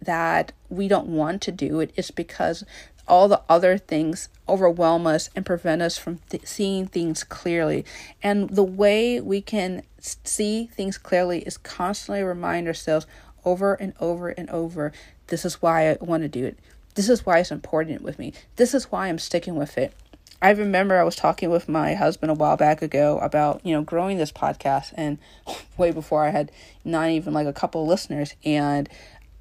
that 0.01 0.53
we 0.69 0.89
don't 0.89 1.09
want 1.09 1.43
to 1.43 1.53
do 1.53 1.81
it, 1.81 1.93
it's 1.97 2.11
because 2.11 2.65
all 3.09 3.29
the 3.29 3.43
other 3.49 3.79
things 3.79 4.29
overwhelm 4.49 5.07
us 5.07 5.29
and 5.35 5.45
prevent 5.45 5.83
us 5.83 5.99
from 5.99 6.19
th- 6.31 6.47
seeing 6.47 6.87
things 6.87 7.25
clearly. 7.25 7.85
And 8.23 8.51
the 8.51 8.63
way 8.63 9.21
we 9.21 9.41
can 9.41 9.83
see 10.01 10.69
things 10.73 10.99
clearly 10.99 11.41
is 11.41 11.57
constantly 11.57 12.23
remind 12.23 12.67
ourselves 12.67 13.07
over 13.45 13.75
and 13.75 13.93
over 14.01 14.31
and 14.31 14.49
over 14.51 14.93
this 15.29 15.45
is 15.45 15.63
why 15.63 15.91
I 15.91 15.97
want 16.01 16.23
to 16.23 16.29
do 16.29 16.45
it. 16.45 16.59
This 16.95 17.09
is 17.09 17.25
why 17.25 17.39
it's 17.39 17.51
important 17.51 18.03
with 18.03 18.19
me. 18.19 18.35
This 18.57 18.75
is 18.75 18.93
why 18.93 19.09
I'm 19.09 19.19
sticking 19.19 19.57
with 19.57 19.79
it. 19.79 19.95
I 20.43 20.51
remember 20.51 20.99
I 20.99 21.05
was 21.05 21.15
talking 21.15 21.51
with 21.51 21.69
my 21.69 21.95
husband 21.95 22.33
a 22.33 22.35
while 22.35 22.57
back 22.57 22.83
ago 22.83 23.19
about, 23.19 23.65
you 23.65 23.73
know, 23.73 23.83
growing 23.83 24.19
this 24.19 24.33
podcast 24.33 24.93
and 24.97 25.19
way 25.77 25.93
before 25.93 26.25
I 26.25 26.31
had 26.31 26.51
not 26.85 27.11
even 27.11 27.33
like 27.33 27.47
a 27.47 27.53
couple 27.53 27.87
listeners 27.87 28.35
and 28.45 28.89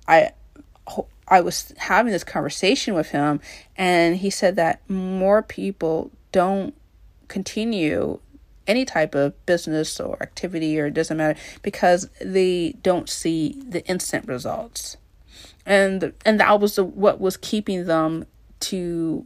I 0.08 0.32
I 1.28 1.42
was 1.42 1.74
having 1.78 2.12
this 2.12 2.24
conversation 2.24 2.94
with 2.94 3.10
him 3.10 3.40
and 3.76 4.18
he 4.18 4.30
said 4.30 4.56
that 4.58 4.88
more 4.90 5.42
people 5.42 6.12
don't 6.32 6.76
continue 7.28 8.20
any 8.68 8.86
type 8.86 9.16
of 9.16 9.46
business 9.46 10.00
or 10.00 10.22
activity 10.22 10.80
or 10.80 10.88
it 10.88 10.94
doesn't 10.94 11.18
matter 11.18 11.40
because 11.64 12.10
they 12.20 12.76
don't 12.84 13.10
see 13.10 13.60
the 13.68 13.84
instant 13.88 14.28
results. 14.28 14.98
And 15.66 16.14
and 16.26 16.40
that 16.40 16.60
was 16.60 16.76
the, 16.76 16.84
what 16.84 17.20
was 17.20 17.38
keeping 17.38 17.86
them 17.86 18.26
to 18.62 19.26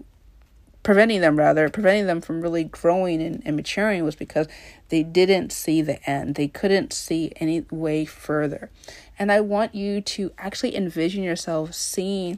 preventing 0.85 1.19
them 1.19 1.35
rather 1.35 1.67
preventing 1.67 2.05
them 2.05 2.21
from 2.21 2.41
really 2.41 2.63
growing 2.63 3.19
and, 3.21 3.41
and 3.43 3.55
maturing 3.55 4.05
was 4.05 4.15
because 4.15 4.47
they 4.89 5.01
didn't 5.01 5.51
see 5.51 5.81
the 5.81 6.01
end. 6.09 6.35
They 6.35 6.47
couldn't 6.47 6.93
see 6.93 7.33
any 7.37 7.65
way 7.71 8.05
further. 8.05 8.69
And 9.17 9.31
i 9.31 9.41
want 9.41 9.73
you 9.73 9.99
to 9.99 10.31
actually 10.37 10.75
envision 10.75 11.23
yourself 11.23 11.73
seeing 11.73 12.37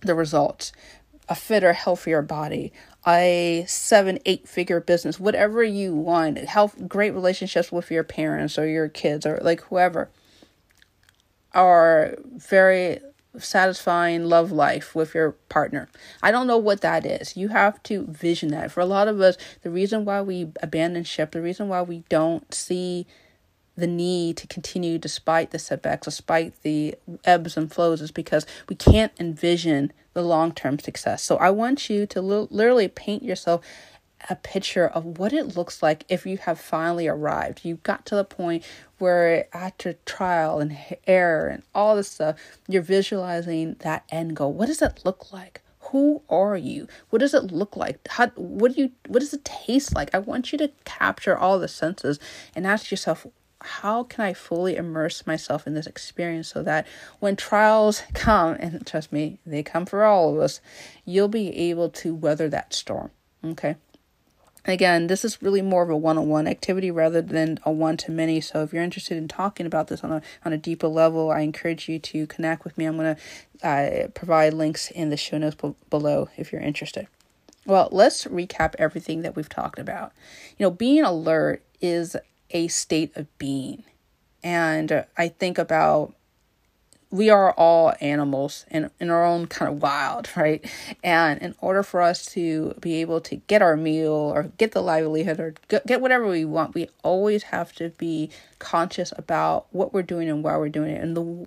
the 0.00 0.14
results. 0.14 0.72
A 1.28 1.34
fitter 1.34 1.72
healthier 1.72 2.22
body. 2.22 2.72
A 3.04 3.64
seven 3.66 4.20
eight 4.26 4.48
figure 4.48 4.80
business. 4.80 5.18
Whatever 5.18 5.64
you 5.64 5.92
want. 5.92 6.38
Health 6.38 6.88
great 6.88 7.12
relationships 7.12 7.72
with 7.72 7.90
your 7.90 8.04
parents 8.04 8.58
or 8.58 8.66
your 8.66 8.88
kids 8.88 9.26
or 9.26 9.40
like 9.42 9.60
whoever 9.62 10.08
are 11.52 12.16
very 12.36 13.00
satisfying 13.38 14.24
love 14.24 14.52
life 14.52 14.94
with 14.94 15.14
your 15.14 15.32
partner. 15.48 15.88
I 16.22 16.30
don't 16.30 16.46
know 16.46 16.58
what 16.58 16.80
that 16.82 17.06
is. 17.06 17.36
You 17.36 17.48
have 17.48 17.82
to 17.84 18.06
vision 18.08 18.50
that. 18.50 18.70
For 18.70 18.80
a 18.80 18.86
lot 18.86 19.08
of 19.08 19.20
us, 19.20 19.36
the 19.62 19.70
reason 19.70 20.04
why 20.04 20.20
we 20.20 20.52
abandon 20.62 21.04
ship, 21.04 21.32
the 21.32 21.42
reason 21.42 21.68
why 21.68 21.82
we 21.82 22.04
don't 22.08 22.52
see 22.52 23.06
the 23.76 23.86
need 23.86 24.36
to 24.36 24.46
continue 24.46 24.98
despite 24.98 25.50
the 25.50 25.58
setbacks, 25.58 26.04
despite 26.04 26.60
the 26.62 26.94
ebbs 27.24 27.56
and 27.56 27.72
flows, 27.72 28.02
is 28.02 28.10
because 28.10 28.44
we 28.68 28.76
can't 28.76 29.12
envision 29.18 29.92
the 30.12 30.22
long 30.22 30.52
term 30.52 30.78
success. 30.78 31.22
So 31.22 31.36
I 31.36 31.50
want 31.50 31.88
you 31.88 32.06
to 32.06 32.20
li- 32.20 32.48
literally 32.50 32.88
paint 32.88 33.22
yourself 33.22 33.64
a 34.30 34.36
picture 34.36 34.86
of 34.86 35.18
what 35.18 35.32
it 35.32 35.56
looks 35.56 35.82
like 35.82 36.04
if 36.08 36.26
you 36.26 36.38
have 36.38 36.60
finally 36.60 37.08
arrived. 37.08 37.64
You 37.64 37.76
got 37.76 38.06
to 38.06 38.14
the 38.14 38.24
point 38.24 38.64
where 38.98 39.46
after 39.52 39.94
trial 40.04 40.60
and 40.60 40.76
error 41.06 41.48
and 41.48 41.62
all 41.74 41.96
this 41.96 42.10
stuff, 42.10 42.36
you're 42.68 42.82
visualizing 42.82 43.76
that 43.80 44.04
end 44.10 44.36
goal. 44.36 44.52
What 44.52 44.66
does 44.66 44.82
it 44.82 45.00
look 45.04 45.32
like? 45.32 45.62
Who 45.90 46.22
are 46.28 46.56
you? 46.56 46.86
What 47.10 47.18
does 47.18 47.34
it 47.34 47.52
look 47.52 47.76
like? 47.76 48.06
How 48.08 48.28
what 48.28 48.74
do 48.74 48.82
you 48.82 48.92
what 49.08 49.20
does 49.20 49.34
it 49.34 49.44
taste 49.44 49.94
like? 49.94 50.14
I 50.14 50.18
want 50.18 50.52
you 50.52 50.58
to 50.58 50.70
capture 50.84 51.36
all 51.36 51.58
the 51.58 51.68
senses 51.68 52.18
and 52.54 52.66
ask 52.66 52.90
yourself, 52.90 53.26
how 53.64 54.04
can 54.04 54.24
I 54.24 54.32
fully 54.32 54.76
immerse 54.76 55.26
myself 55.26 55.66
in 55.66 55.74
this 55.74 55.86
experience 55.86 56.48
so 56.48 56.62
that 56.62 56.86
when 57.20 57.36
trials 57.36 58.02
come, 58.14 58.56
and 58.58 58.86
trust 58.86 59.12
me, 59.12 59.38
they 59.44 59.62
come 59.62 59.86
for 59.86 60.04
all 60.04 60.34
of 60.34 60.40
us, 60.40 60.60
you'll 61.04 61.28
be 61.28 61.56
able 61.70 61.90
to 61.90 62.14
weather 62.14 62.48
that 62.48 62.72
storm. 62.74 63.10
Okay. 63.44 63.76
Again, 64.64 65.08
this 65.08 65.24
is 65.24 65.42
really 65.42 65.60
more 65.60 65.82
of 65.82 65.90
a 65.90 65.96
one-on-one 65.96 66.46
activity 66.46 66.90
rather 66.90 67.20
than 67.20 67.58
a 67.64 67.72
one-to-many. 67.72 68.40
So 68.40 68.62
if 68.62 68.72
you're 68.72 68.82
interested 68.82 69.18
in 69.18 69.26
talking 69.26 69.66
about 69.66 69.88
this 69.88 70.04
on 70.04 70.12
a 70.12 70.22
on 70.44 70.52
a 70.52 70.58
deeper 70.58 70.86
level, 70.86 71.32
I 71.32 71.40
encourage 71.40 71.88
you 71.88 71.98
to 71.98 72.26
connect 72.28 72.64
with 72.64 72.78
me. 72.78 72.84
I'm 72.84 72.96
to 72.96 73.66
uh, 73.66 74.08
provide 74.08 74.54
links 74.54 74.90
in 74.90 75.10
the 75.10 75.16
show 75.16 75.38
notes 75.38 75.56
b- 75.56 75.74
below 75.90 76.28
if 76.36 76.52
you're 76.52 76.60
interested. 76.60 77.08
Well, 77.66 77.88
let's 77.90 78.24
recap 78.26 78.74
everything 78.78 79.22
that 79.22 79.34
we've 79.34 79.48
talked 79.48 79.78
about. 79.78 80.12
You 80.58 80.66
know, 80.66 80.70
being 80.70 81.02
alert 81.04 81.62
is 81.80 82.16
a 82.50 82.68
state 82.68 83.16
of 83.16 83.26
being. 83.38 83.84
And 84.44 85.04
I 85.16 85.28
think 85.28 85.58
about 85.58 86.14
we 87.12 87.28
are 87.28 87.52
all 87.52 87.92
animals 88.00 88.64
in, 88.70 88.90
in 88.98 89.10
our 89.10 89.24
own 89.24 89.46
kind 89.46 89.70
of 89.70 89.82
wild, 89.82 90.30
right? 90.36 90.64
And 91.04 91.40
in 91.40 91.54
order 91.60 91.82
for 91.82 92.00
us 92.00 92.24
to 92.32 92.74
be 92.80 93.00
able 93.02 93.20
to 93.20 93.36
get 93.36 93.62
our 93.62 93.76
meal 93.76 94.12
or 94.12 94.44
get 94.56 94.72
the 94.72 94.82
livelihood 94.82 95.38
or 95.38 95.54
get 95.68 96.00
whatever 96.00 96.26
we 96.26 96.44
want, 96.44 96.74
we 96.74 96.88
always 97.04 97.44
have 97.44 97.72
to 97.74 97.90
be 97.90 98.30
conscious 98.58 99.12
about 99.16 99.66
what 99.70 99.92
we're 99.92 100.02
doing 100.02 100.28
and 100.28 100.42
why 100.42 100.56
we're 100.56 100.70
doing 100.70 100.90
it. 100.90 101.02
And 101.02 101.16
the 101.16 101.46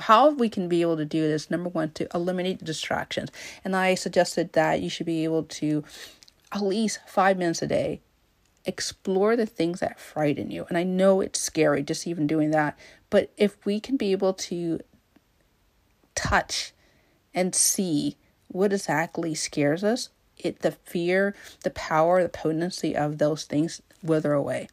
how 0.00 0.30
we 0.30 0.48
can 0.48 0.68
be 0.68 0.82
able 0.82 0.98
to 0.98 1.04
do 1.04 1.26
this, 1.26 1.50
number 1.50 1.70
one, 1.70 1.90
to 1.92 2.06
eliminate 2.14 2.62
distractions. 2.62 3.30
And 3.64 3.74
I 3.74 3.94
suggested 3.94 4.52
that 4.52 4.82
you 4.82 4.90
should 4.90 5.06
be 5.06 5.24
able 5.24 5.44
to 5.44 5.82
at 6.52 6.62
least 6.62 7.00
five 7.06 7.38
minutes 7.38 7.62
a 7.62 7.66
day 7.66 8.00
explore 8.66 9.36
the 9.36 9.46
things 9.46 9.80
that 9.80 9.98
frighten 9.98 10.50
you. 10.50 10.66
And 10.68 10.76
I 10.76 10.82
know 10.82 11.20
it's 11.20 11.40
scary 11.40 11.82
just 11.82 12.06
even 12.06 12.26
doing 12.26 12.50
that, 12.50 12.76
but 13.10 13.30
if 13.36 13.64
we 13.64 13.80
can 13.80 13.96
be 13.96 14.12
able 14.12 14.34
to 14.34 14.80
touch 16.16 16.72
and 17.32 17.54
see 17.54 18.16
what 18.48 18.72
exactly 18.72 19.34
scares 19.34 19.84
us, 19.84 20.08
it 20.36 20.60
the 20.60 20.72
fear, 20.72 21.34
the 21.62 21.70
power, 21.70 22.22
the 22.22 22.28
potency 22.28 22.96
of 22.96 23.18
those 23.18 23.44
things 23.44 23.80
wither 24.02 24.32
away. 24.32 24.68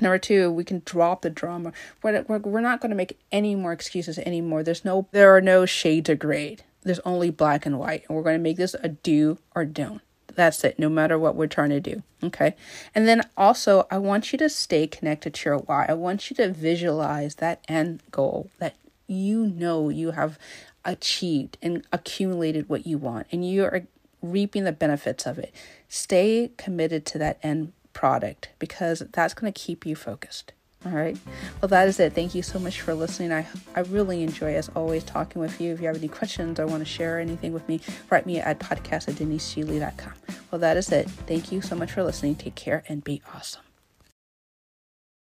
Number 0.00 0.18
two, 0.18 0.50
we 0.50 0.64
can 0.64 0.82
drop 0.84 1.22
the 1.22 1.30
drama. 1.30 1.72
We're, 2.02 2.22
we're, 2.28 2.60
not 2.60 2.80
going 2.80 2.90
to 2.90 2.96
make 2.96 3.18
any 3.32 3.54
more 3.54 3.72
excuses 3.72 4.18
anymore. 4.18 4.62
There's 4.62 4.84
no, 4.84 5.08
there 5.12 5.34
are 5.34 5.40
no 5.40 5.64
shades 5.64 6.10
of 6.10 6.18
gray. 6.18 6.58
There's 6.82 7.00
only 7.00 7.30
black 7.30 7.64
and 7.64 7.78
white. 7.78 8.04
And 8.06 8.16
we're 8.16 8.22
going 8.22 8.36
to 8.36 8.42
make 8.42 8.58
this 8.58 8.76
a 8.82 8.90
do 8.90 9.38
or 9.54 9.64
don't. 9.64 10.02
That's 10.34 10.62
it, 10.64 10.78
no 10.78 10.90
matter 10.90 11.18
what 11.18 11.34
we're 11.34 11.46
trying 11.46 11.70
to 11.70 11.80
do. 11.80 12.02
Okay. 12.22 12.54
And 12.94 13.08
then 13.08 13.22
also, 13.38 13.86
I 13.90 13.96
want 13.96 14.32
you 14.32 14.38
to 14.38 14.50
stay 14.50 14.86
connected 14.86 15.32
to 15.32 15.48
your 15.48 15.58
why. 15.58 15.86
I 15.88 15.94
want 15.94 16.28
you 16.28 16.36
to 16.36 16.52
visualize 16.52 17.36
that 17.36 17.64
end 17.66 18.02
goal, 18.10 18.50
that 18.58 18.76
you 19.06 19.46
know 19.46 19.88
you 19.88 20.12
have 20.12 20.38
achieved 20.84 21.58
and 21.60 21.84
accumulated 21.92 22.68
what 22.68 22.86
you 22.86 22.98
want 22.98 23.26
and 23.32 23.48
you 23.48 23.64
are 23.64 23.82
reaping 24.22 24.64
the 24.64 24.72
benefits 24.72 25.26
of 25.26 25.38
it. 25.38 25.52
Stay 25.88 26.50
committed 26.56 27.04
to 27.06 27.18
that 27.18 27.38
end 27.42 27.72
product 27.92 28.50
because 28.58 29.02
that's 29.12 29.34
going 29.34 29.52
to 29.52 29.58
keep 29.58 29.86
you 29.86 29.96
focused. 29.96 30.52
All 30.84 30.92
right. 30.92 31.16
Well, 31.60 31.68
that 31.70 31.88
is 31.88 31.98
it. 31.98 32.12
Thank 32.12 32.34
you 32.34 32.42
so 32.42 32.60
much 32.60 32.80
for 32.80 32.94
listening. 32.94 33.32
I, 33.32 33.46
I 33.74 33.80
really 33.80 34.22
enjoy, 34.22 34.54
as 34.54 34.68
always, 34.76 35.02
talking 35.02 35.42
with 35.42 35.60
you. 35.60 35.72
If 35.72 35.80
you 35.80 35.88
have 35.88 35.96
any 35.96 36.06
questions 36.06 36.60
or 36.60 36.66
want 36.66 36.80
to 36.80 36.84
share 36.84 37.18
anything 37.18 37.52
with 37.52 37.66
me, 37.68 37.80
write 38.08 38.26
me 38.26 38.38
at 38.38 38.60
podcast 38.60 39.08
at. 39.08 40.14
Well, 40.52 40.60
that 40.60 40.76
is 40.76 40.92
it. 40.92 41.10
Thank 41.10 41.50
you 41.50 41.60
so 41.60 41.74
much 41.74 41.90
for 41.90 42.04
listening. 42.04 42.36
Take 42.36 42.54
care 42.54 42.84
and 42.88 43.02
be 43.02 43.20
awesome. 43.34 43.65